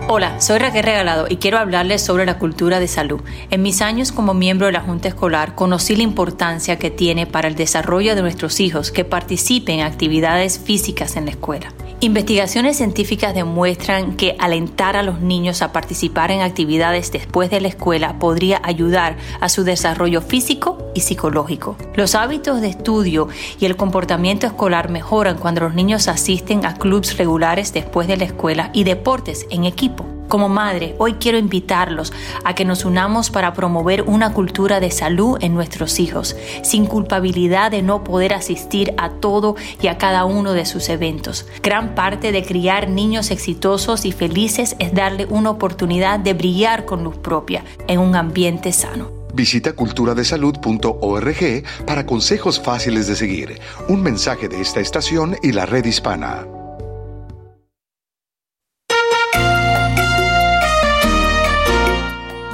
[0.08, 3.20] Hola, soy Raquel Regalado y quiero hablarles sobre la cultura de salud.
[3.50, 7.48] En mis años como miembro de la Junta Escolar conocí la importancia que tiene para
[7.48, 11.72] el desarrollo de nuestros hijos que participen en actividades físicas en la escuela.
[12.00, 17.68] Investigaciones científicas demuestran que alentar a los niños a participar en actividades después de la
[17.68, 21.76] escuela podría ayudar a su desarrollo físico y psicológico.
[21.94, 23.28] Los hábitos de estudio
[23.60, 28.24] y el comportamiento escolar mejoran cuando los niños asisten a clubes regulares después de la
[28.24, 29.91] escuela y deportes en equipo.
[30.32, 32.10] Como madre, hoy quiero invitarlos
[32.42, 37.70] a que nos unamos para promover una cultura de salud en nuestros hijos, sin culpabilidad
[37.70, 41.46] de no poder asistir a todo y a cada uno de sus eventos.
[41.62, 47.04] Gran parte de criar niños exitosos y felices es darle una oportunidad de brillar con
[47.04, 49.10] luz propia en un ambiente sano.
[49.34, 53.60] Visita culturadesalud.org para consejos fáciles de seguir.
[53.88, 56.46] Un mensaje de esta estación y la red hispana.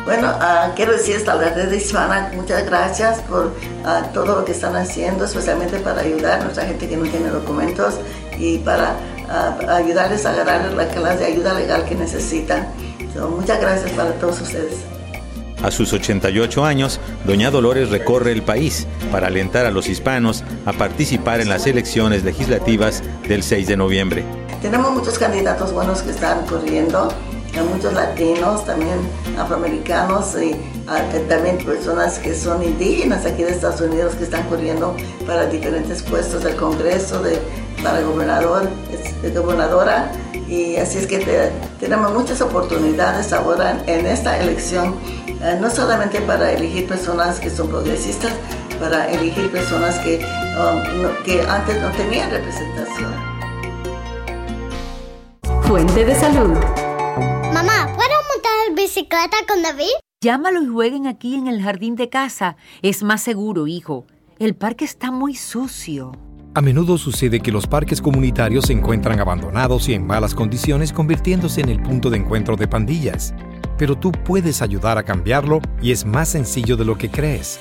[0.09, 4.75] Bueno, uh, quiero decir la red hispana muchas gracias por uh, todo lo que están
[4.75, 7.97] haciendo, especialmente para ayudar a nuestra gente que no tiene documentos
[8.39, 8.97] y para
[9.29, 12.69] uh, ayudarles a agarrar la clase de ayuda legal que necesitan.
[13.13, 14.79] So, muchas gracias para todos ustedes.
[15.63, 20.73] A sus 88 años, doña Dolores recorre el país para alentar a los hispanos a
[20.73, 24.25] participar en las elecciones legislativas del 6 de noviembre.
[24.63, 27.13] Tenemos muchos candidatos buenos que están corriendo
[27.55, 28.99] hay muchos latinos, también
[29.39, 30.55] afroamericanos y
[30.87, 34.95] ah, también personas que son indígenas aquí de Estados Unidos que están corriendo
[35.27, 37.39] para diferentes puestos del Congreso, de,
[37.83, 38.69] para gobernador,
[39.23, 40.13] de gobernadora.
[40.49, 44.95] Y así es que tenemos muchas oportunidades ahora en esta elección,
[45.43, 48.33] eh, no solamente para elegir personas que son progresistas,
[48.81, 53.13] para elegir personas que, um, que antes no tenían representación.
[55.65, 56.57] Fuente de salud
[58.79, 59.91] bicicleta con David?
[60.21, 62.57] Llámalo y jueguen aquí en el jardín de casa.
[62.81, 64.07] Es más seguro, hijo.
[64.39, 66.13] El parque está muy sucio.
[66.55, 71.61] A menudo sucede que los parques comunitarios se encuentran abandonados y en malas condiciones convirtiéndose
[71.61, 73.35] en el punto de encuentro de pandillas.
[73.77, 77.61] Pero tú puedes ayudar a cambiarlo y es más sencillo de lo que crees.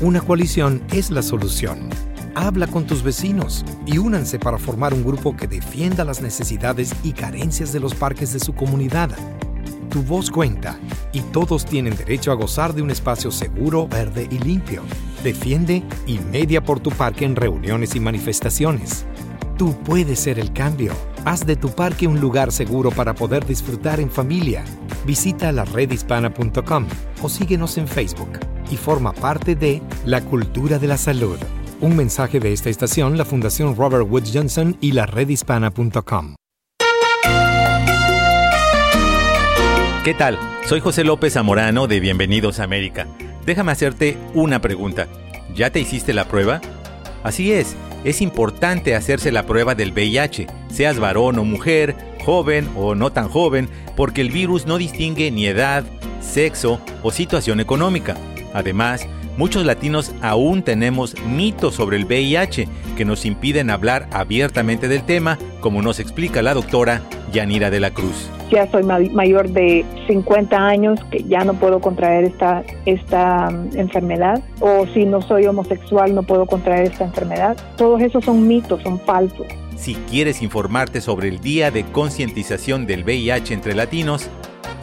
[0.00, 1.88] Una coalición es la solución.
[2.38, 7.14] Habla con tus vecinos y únanse para formar un grupo que defienda las necesidades y
[7.14, 9.08] carencias de los parques de su comunidad.
[9.88, 10.78] Tu voz cuenta
[11.14, 14.82] y todos tienen derecho a gozar de un espacio seguro, verde y limpio.
[15.24, 19.06] Defiende y media por tu parque en reuniones y manifestaciones.
[19.56, 20.92] Tú puedes ser el cambio.
[21.24, 24.62] Haz de tu parque un lugar seguro para poder disfrutar en familia.
[25.06, 26.86] Visita la redhispana.com
[27.22, 31.38] o síguenos en Facebook y forma parte de La Cultura de la Salud.
[31.78, 36.34] Un mensaje de esta estación, la Fundación Robert Wood Johnson y la redhispana.com.
[40.02, 40.38] ¿Qué tal?
[40.64, 43.06] Soy José López Zamorano de Bienvenidos a América.
[43.44, 45.06] Déjame hacerte una pregunta.
[45.54, 46.62] ¿Ya te hiciste la prueba?
[47.22, 52.94] Así es, es importante hacerse la prueba del VIH, seas varón o mujer, joven o
[52.94, 55.84] no tan joven, porque el virus no distingue ni edad,
[56.22, 58.16] sexo o situación económica.
[58.54, 59.06] Además,
[59.36, 65.38] muchos latinos aún tenemos mitos sobre el VIH que nos impiden hablar abiertamente del tema,
[65.60, 71.00] como nos explica la doctora Yanira de la Cruz ya soy mayor de 50 años,
[71.10, 76.22] que ya no puedo contraer esta, esta um, enfermedad, o si no soy homosexual no
[76.22, 77.56] puedo contraer esta enfermedad.
[77.76, 79.46] Todos esos son mitos, son falsos.
[79.76, 84.28] Si quieres informarte sobre el Día de Concientización del VIH entre Latinos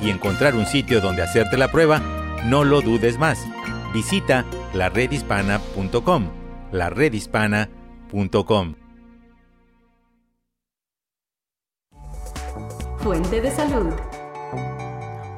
[0.01, 2.01] y encontrar un sitio donde hacerte la prueba,
[2.45, 3.39] no lo dudes más.
[3.93, 6.29] Visita laredhispana.com,
[6.71, 8.75] laredhispana.com.
[12.97, 13.93] Fuente de salud.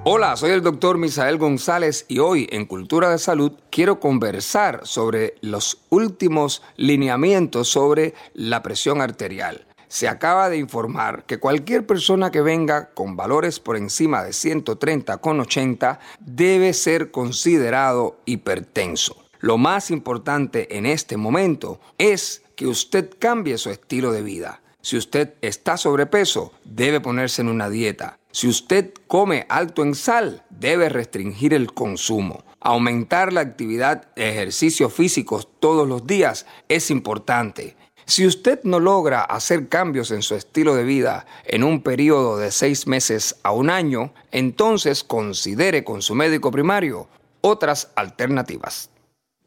[0.05, 5.33] Hola, soy el doctor Misael González y hoy en Cultura de Salud quiero conversar sobre
[5.41, 9.65] los últimos lineamientos sobre la presión arterial.
[9.95, 15.19] Se acaba de informar que cualquier persona que venga con valores por encima de 130
[15.19, 19.15] con 80 debe ser considerado hipertenso.
[19.39, 24.59] Lo más importante en este momento es que usted cambie su estilo de vida.
[24.81, 28.19] Si usted está sobrepeso, debe ponerse en una dieta.
[28.31, 32.43] Si usted come alto en sal, debe restringir el consumo.
[32.59, 37.77] Aumentar la actividad de ejercicios físicos todos los días es importante.
[38.05, 42.51] Si usted no logra hacer cambios en su estilo de vida en un periodo de
[42.51, 47.07] seis meses a un año, entonces considere con su médico primario
[47.41, 48.91] otras alternativas.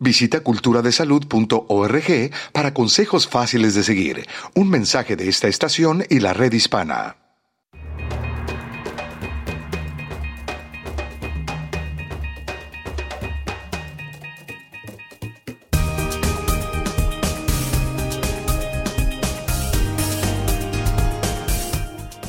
[0.01, 4.27] Visita culturadesalud.org para consejos fáciles de seguir.
[4.55, 7.28] Un mensaje de esta estación y la red hispana.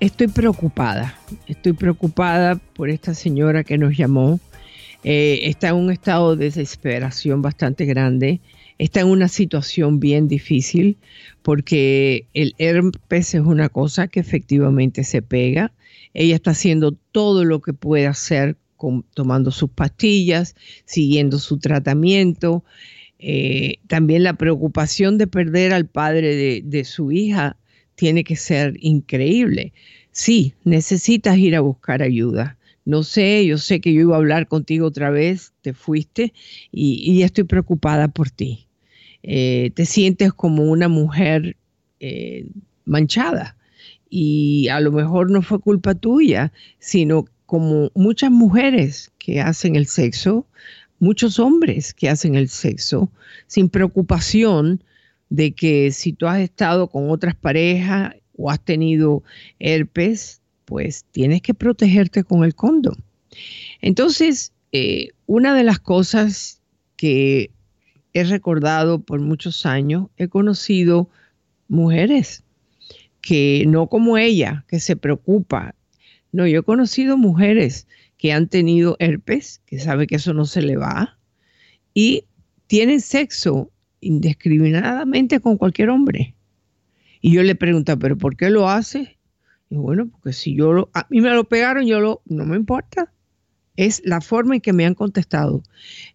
[0.00, 4.38] Estoy preocupada, estoy preocupada por esta señora que nos llamó.
[5.02, 8.42] Eh, está en un estado de desesperación bastante grande,
[8.76, 10.98] está en una situación bien difícil
[11.40, 15.72] porque el herpes es una cosa que efectivamente se pega.
[16.12, 18.58] Ella está haciendo todo lo que puede hacer
[19.14, 20.54] tomando sus pastillas,
[20.84, 22.64] siguiendo su tratamiento.
[23.18, 27.56] Eh, también la preocupación de perder al padre de, su hija
[27.94, 29.72] tiene que ser increíble.
[30.12, 32.56] Sí, necesitas ir a buscar ayuda.
[32.84, 36.32] No sé, yo sé que yo iba a hablar contigo otra vez, te fuiste
[36.72, 38.66] y, estoy preocupada por ti.
[39.22, 41.56] Eh, te sientes como una mujer
[42.00, 42.46] eh,
[42.84, 43.56] manchada
[44.08, 49.86] y a lo mejor no fue culpa tuya, sino como muchas mujeres que hacen el
[49.86, 50.46] sexo,
[50.98, 53.10] muchos hombres que hacen el sexo,
[53.46, 54.84] sin preocupación
[55.30, 59.22] de que si tú has estado con otras parejas o has tenido
[59.60, 63.02] herpes, pues tienes que protegerte con el condón.
[63.80, 66.60] Entonces, eh, una de las cosas
[66.96, 67.50] que
[68.12, 71.08] he recordado por muchos años, he conocido
[71.66, 72.44] mujeres
[73.22, 75.74] que no como ella, que se preocupa
[76.32, 80.62] no, yo he conocido mujeres que han tenido herpes, que sabe que eso no se
[80.62, 81.18] le va,
[81.94, 82.24] y
[82.66, 83.70] tienen sexo
[84.00, 86.34] indiscriminadamente con cualquier hombre.
[87.20, 89.18] Y yo le pregunto, ¿pero por qué lo hace?
[89.70, 92.56] Y bueno, porque si yo lo, a mí me lo pegaron, yo lo, no me
[92.56, 93.12] importa.
[93.76, 95.62] Es la forma en que me han contestado.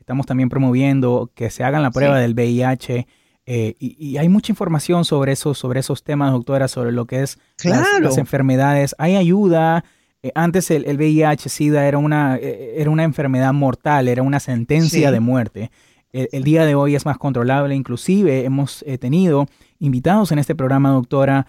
[0.09, 3.05] Estamos también promoviendo que se hagan la prueba del VIH.
[3.45, 7.37] Eh, y, hay mucha información sobre eso, sobre esos temas, doctora, sobre lo que es
[7.63, 8.95] las, enfermedades.
[8.97, 9.85] Hay ayuda.
[10.23, 15.19] Eh, antes el, VIH-Sida era una, eh, era una enfermedad mortal, era una sentencia de
[15.19, 15.69] muerte.
[16.11, 17.75] El, día de hoy es más controlable.
[17.75, 19.45] Inclusive hemos tenido
[19.77, 21.45] invitados en este programa, doctora,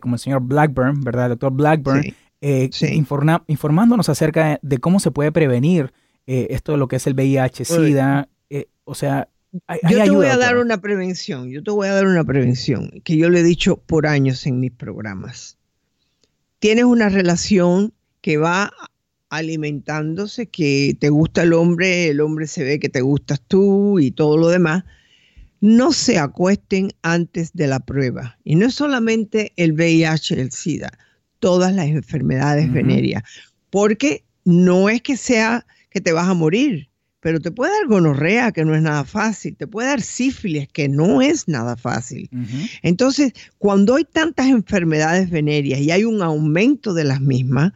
[0.00, 1.28] como el señor Blackburn, ¿verdad?
[1.28, 2.12] doctor Blackburn,
[3.46, 5.92] informándonos acerca de cómo se puede prevenir
[6.26, 9.28] eh, esto de lo que es el VIH, SIDA, eh, o sea...
[9.88, 13.16] yo te voy a dar una prevención, yo te voy a dar una prevención que
[13.16, 15.58] yo le he dicho por años en mis programas.
[16.58, 18.72] Tienes una relación que va
[19.28, 24.10] alimentándose, que te gusta el hombre, el hombre se ve que te gustas tú y
[24.10, 24.84] todo lo demás,
[25.60, 28.38] no se acuesten antes de la prueba.
[28.44, 30.92] Y no es solamente el VIH, el SIDA,
[31.38, 33.22] todas las enfermedades venéreas,
[33.70, 36.90] porque no es que sea que te vas a morir,
[37.20, 40.88] pero te puede dar gonorrea, que no es nada fácil, te puede dar sífilis, que
[40.88, 42.28] no es nada fácil.
[42.82, 47.72] Entonces, cuando hay tantas enfermedades venéreas y hay un aumento de las mismas,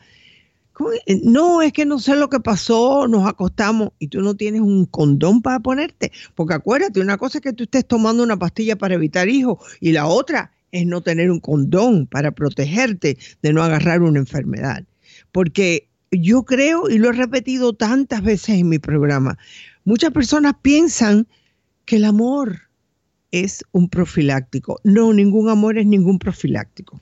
[1.23, 4.85] no, es que no sé lo que pasó, nos acostamos y tú no tienes un
[4.85, 6.11] condón para ponerte.
[6.35, 9.93] Porque acuérdate, una cosa es que tú estés tomando una pastilla para evitar hijos y
[9.93, 14.85] la otra es no tener un condón para protegerte de no agarrar una enfermedad.
[15.33, 19.39] Porque yo creo, y lo he repetido tantas veces en mi programa,
[19.85, 21.27] muchas personas piensan
[21.85, 22.69] que el amor
[23.31, 24.81] es un profiláctico.
[24.85, 27.01] No, ningún amor es ningún profiláctico.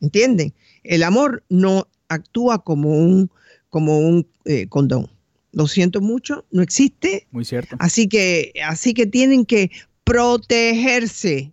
[0.00, 0.52] ¿Entienden?
[0.82, 3.30] El amor no actúa como un,
[3.68, 5.10] como un eh, condón.
[5.52, 7.26] Lo siento mucho, no existe.
[7.30, 7.76] Muy cierto.
[7.78, 9.70] Así que, así que tienen que
[10.04, 11.52] protegerse.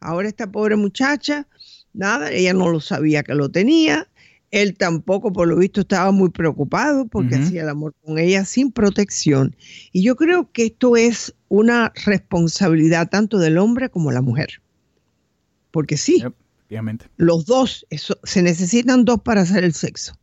[0.00, 1.46] Ahora esta pobre muchacha,
[1.92, 4.08] nada, ella no lo sabía que lo tenía.
[4.52, 8.70] Él tampoco, por lo visto, estaba muy preocupado porque hacía el amor con ella sin
[8.70, 9.56] protección.
[9.92, 14.60] Y yo creo que esto es una responsabilidad tanto del hombre como la mujer.
[15.70, 16.22] Porque sí,
[17.16, 17.86] los dos,
[18.24, 20.18] se necesitan dos para hacer el sexo.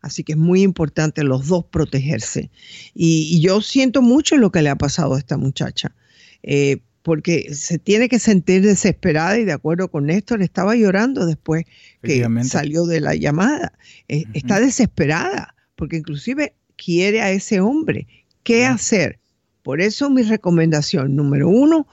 [0.00, 2.50] Así que es muy importante los dos protegerse.
[2.94, 5.94] Y, yo siento mucho lo que le ha pasado a esta muchacha,
[6.42, 11.66] eh, porque se tiene que sentir desesperada y de acuerdo con Néstor, estaba llorando después
[12.02, 13.74] que salió de la llamada.
[14.08, 18.06] Eh, está desesperada, porque inclusive quiere a ese hombre.
[18.42, 19.18] ¿Qué hacer?
[19.62, 21.86] Por eso mi recomendación número uno,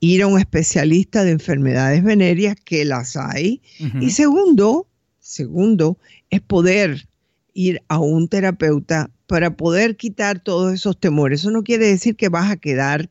[0.00, 3.62] ir a un especialista de enfermedades venéreas, que las hay.
[4.02, 4.86] Y segundo,
[5.18, 5.96] segundo,
[6.28, 7.08] es poder
[7.54, 11.40] ir a un terapeuta para poder quitar todos esos temores.
[11.40, 13.08] Eso no quiere decir que vas a quedar,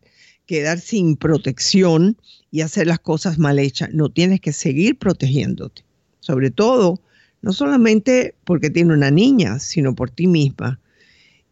[0.47, 2.17] quedar sin protección
[2.49, 3.93] y hacer las cosas mal hechas.
[3.93, 5.83] No tienes que seguir protegiéndote.
[6.21, 6.99] Sobre todo,
[7.41, 10.79] no solamente porque tiene una niña, sino por ti misma.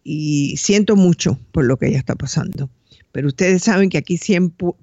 [0.03, 2.69] Y siento mucho por lo que ella está pasando.
[3.11, 4.73] Pero ustedes saben que aquí siempre,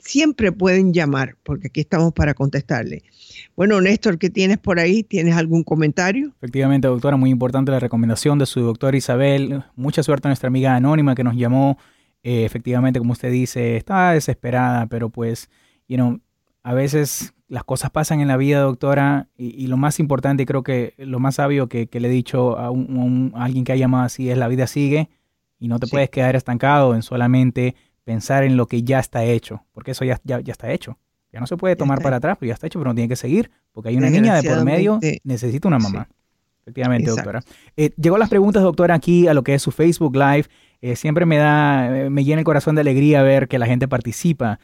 [0.00, 3.02] siempre pueden llamar, porque aquí estamos para contestarle.
[3.56, 5.02] Bueno, Néstor, ¿qué tienes por ahí?
[5.02, 6.32] ¿Tienes algún comentario?
[6.38, 9.64] Efectivamente, doctora, muy importante la recomendación de su doctora Isabel.
[9.76, 11.78] Mucha suerte a nuestra amiga anónima que nos llamó.
[12.22, 15.50] Eh, efectivamente, como usted dice, estaba desesperada, pero pues,
[15.86, 16.20] you know,
[16.62, 20.94] a veces las cosas pasan en la vida, doctora, y, lo más importante, creo que
[20.98, 22.68] lo más sabio que, le he dicho a,
[23.42, 25.08] alguien que ha llamado así es la vida sigue
[25.58, 29.64] y no te puedes quedar estancado en solamente pensar en lo que ya está hecho,
[29.72, 30.98] porque eso ya, ya está hecho.
[31.32, 33.16] Ya no se puede tomar para atrás, pero ya está hecho, pero no tiene que
[33.16, 36.08] seguir, porque hay una niña de por medio, necesita una mamá.
[36.62, 37.42] Efectivamente, doctora.
[37.76, 40.44] Eh, llegó las preguntas, doctora, aquí a lo que es su Facebook Live.
[40.80, 43.88] Eh, siempre me da, eh, me llena el corazón de alegría ver que la gente
[43.88, 44.60] participa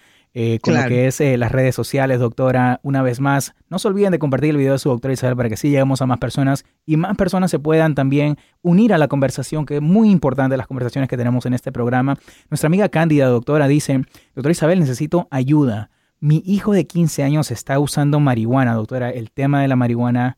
[0.63, 2.81] con lo que es las redes sociales, doctora.
[2.83, 5.49] Una vez más, no se olviden de compartir el video de su doctora Isabel para
[5.49, 9.07] que sí lleguemos a más personas y más personas se puedan también unir a la
[9.07, 12.17] conversación, que es muy importante las conversaciones que tenemos en este programa.
[12.51, 14.03] Nuestra amiga Cándida, doctora, dice,
[14.35, 15.91] doctora Isabel, necesito ayuda.
[16.19, 19.11] Mi hijo de 15 años está usando marihuana, doctora.
[19.11, 20.37] El tema de la marihuana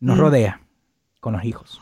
[0.00, 0.20] nos mm.
[0.20, 0.60] rodea
[1.20, 1.80] con los hijos.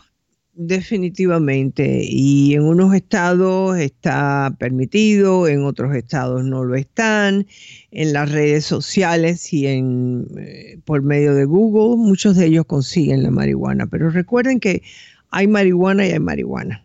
[0.60, 2.00] Definitivamente.
[2.02, 7.46] Y en unos estados está permitido, en otros estados no lo están.
[7.92, 13.22] En las redes sociales y en, eh, por medio de Google, muchos de ellos consiguen
[13.22, 13.86] la marihuana.
[13.86, 14.82] Pero recuerden que
[15.30, 16.84] hay marihuana y hay marihuana.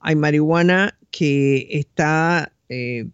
[0.00, 3.06] Hay marihuana que está eh,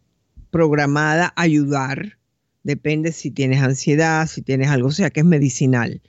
[0.50, 2.18] programada a ayudar
[2.64, 6.00] Depende si tienes ansiedad, si tienes algo, o sea que es medicinal.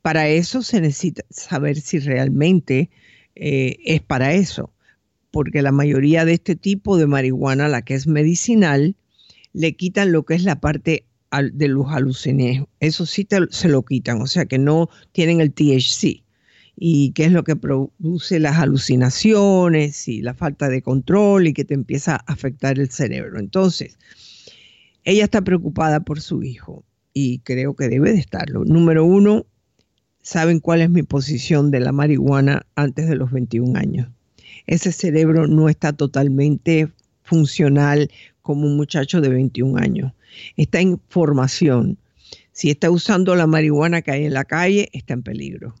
[0.00, 2.90] Para eso se necesita saber si realmente
[3.38, 4.72] eh, es para eso,
[5.30, 8.96] porque la mayoría de este tipo de marihuana, la que es medicinal,
[9.52, 11.04] le quitan lo que es la parte
[11.52, 12.68] de los alucinógenos.
[12.80, 16.24] Eso sí se lo quitan, o sea que no tienen el THC.
[16.80, 21.64] Y qué es lo que produce las alucinaciones y la falta de control y que
[21.64, 23.40] te empieza a afectar el cerebro.
[23.40, 23.98] Entonces,
[25.02, 28.64] ella está preocupada por su hijo y creo que debe de estarlo.
[28.64, 29.46] Número uno,
[30.28, 34.10] saben cuál es mi posición de la marihuana antes de los 21 años.
[34.66, 38.10] Ese cerebro no está totalmente funcional
[38.42, 40.12] como un muchacho de 21 años.
[40.58, 41.96] Está en formación.
[42.52, 45.74] Si está usando la marihuana que hay en la calle, está en peligro.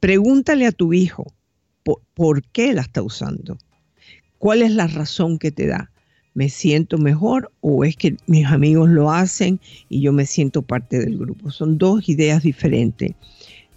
[0.00, 1.32] Pregúntale a tu hijo
[2.14, 3.56] por qué la está usando.
[4.38, 5.91] ¿Cuál es la razón que te da?
[6.34, 10.98] Me siento mejor o es que mis amigos lo hacen y yo me siento parte
[10.98, 11.50] del grupo.
[11.50, 13.12] Son dos ideas diferentes.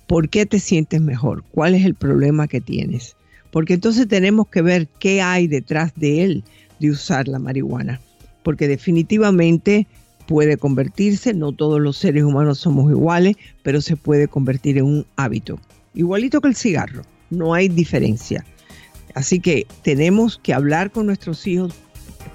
[0.08, 1.43] ¿Por qué te sientes mejor?
[1.51, 3.16] ¿Cuál es el problema que tienes?
[3.51, 6.43] Porque entonces tenemos que ver qué hay detrás de él
[6.80, 7.99] de usar la marihuana.
[8.43, 9.88] Porque definitivamente
[10.28, 15.06] puede convertirse, no todos los seres humanos somos iguales, pero se puede convertir en un
[15.16, 15.60] hábito.
[15.93, 18.45] Igualito que el cigarro, no hay diferencia.
[19.14, 21.74] Así que tenemos que hablar con nuestros hijos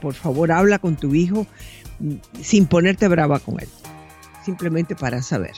[0.01, 1.47] por favor habla con tu hijo
[1.99, 3.69] mm, sin ponerte brava con él,
[4.45, 5.53] simplemente para saber.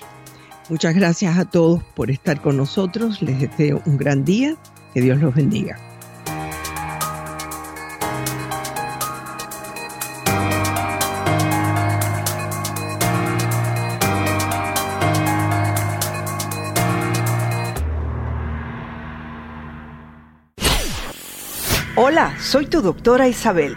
[0.69, 4.57] Muchas gracias a todos por estar con nosotros, les deseo un gran día,
[4.95, 5.79] que Dios los bendiga.
[21.95, 23.77] Hola, soy tu doctora Isabel.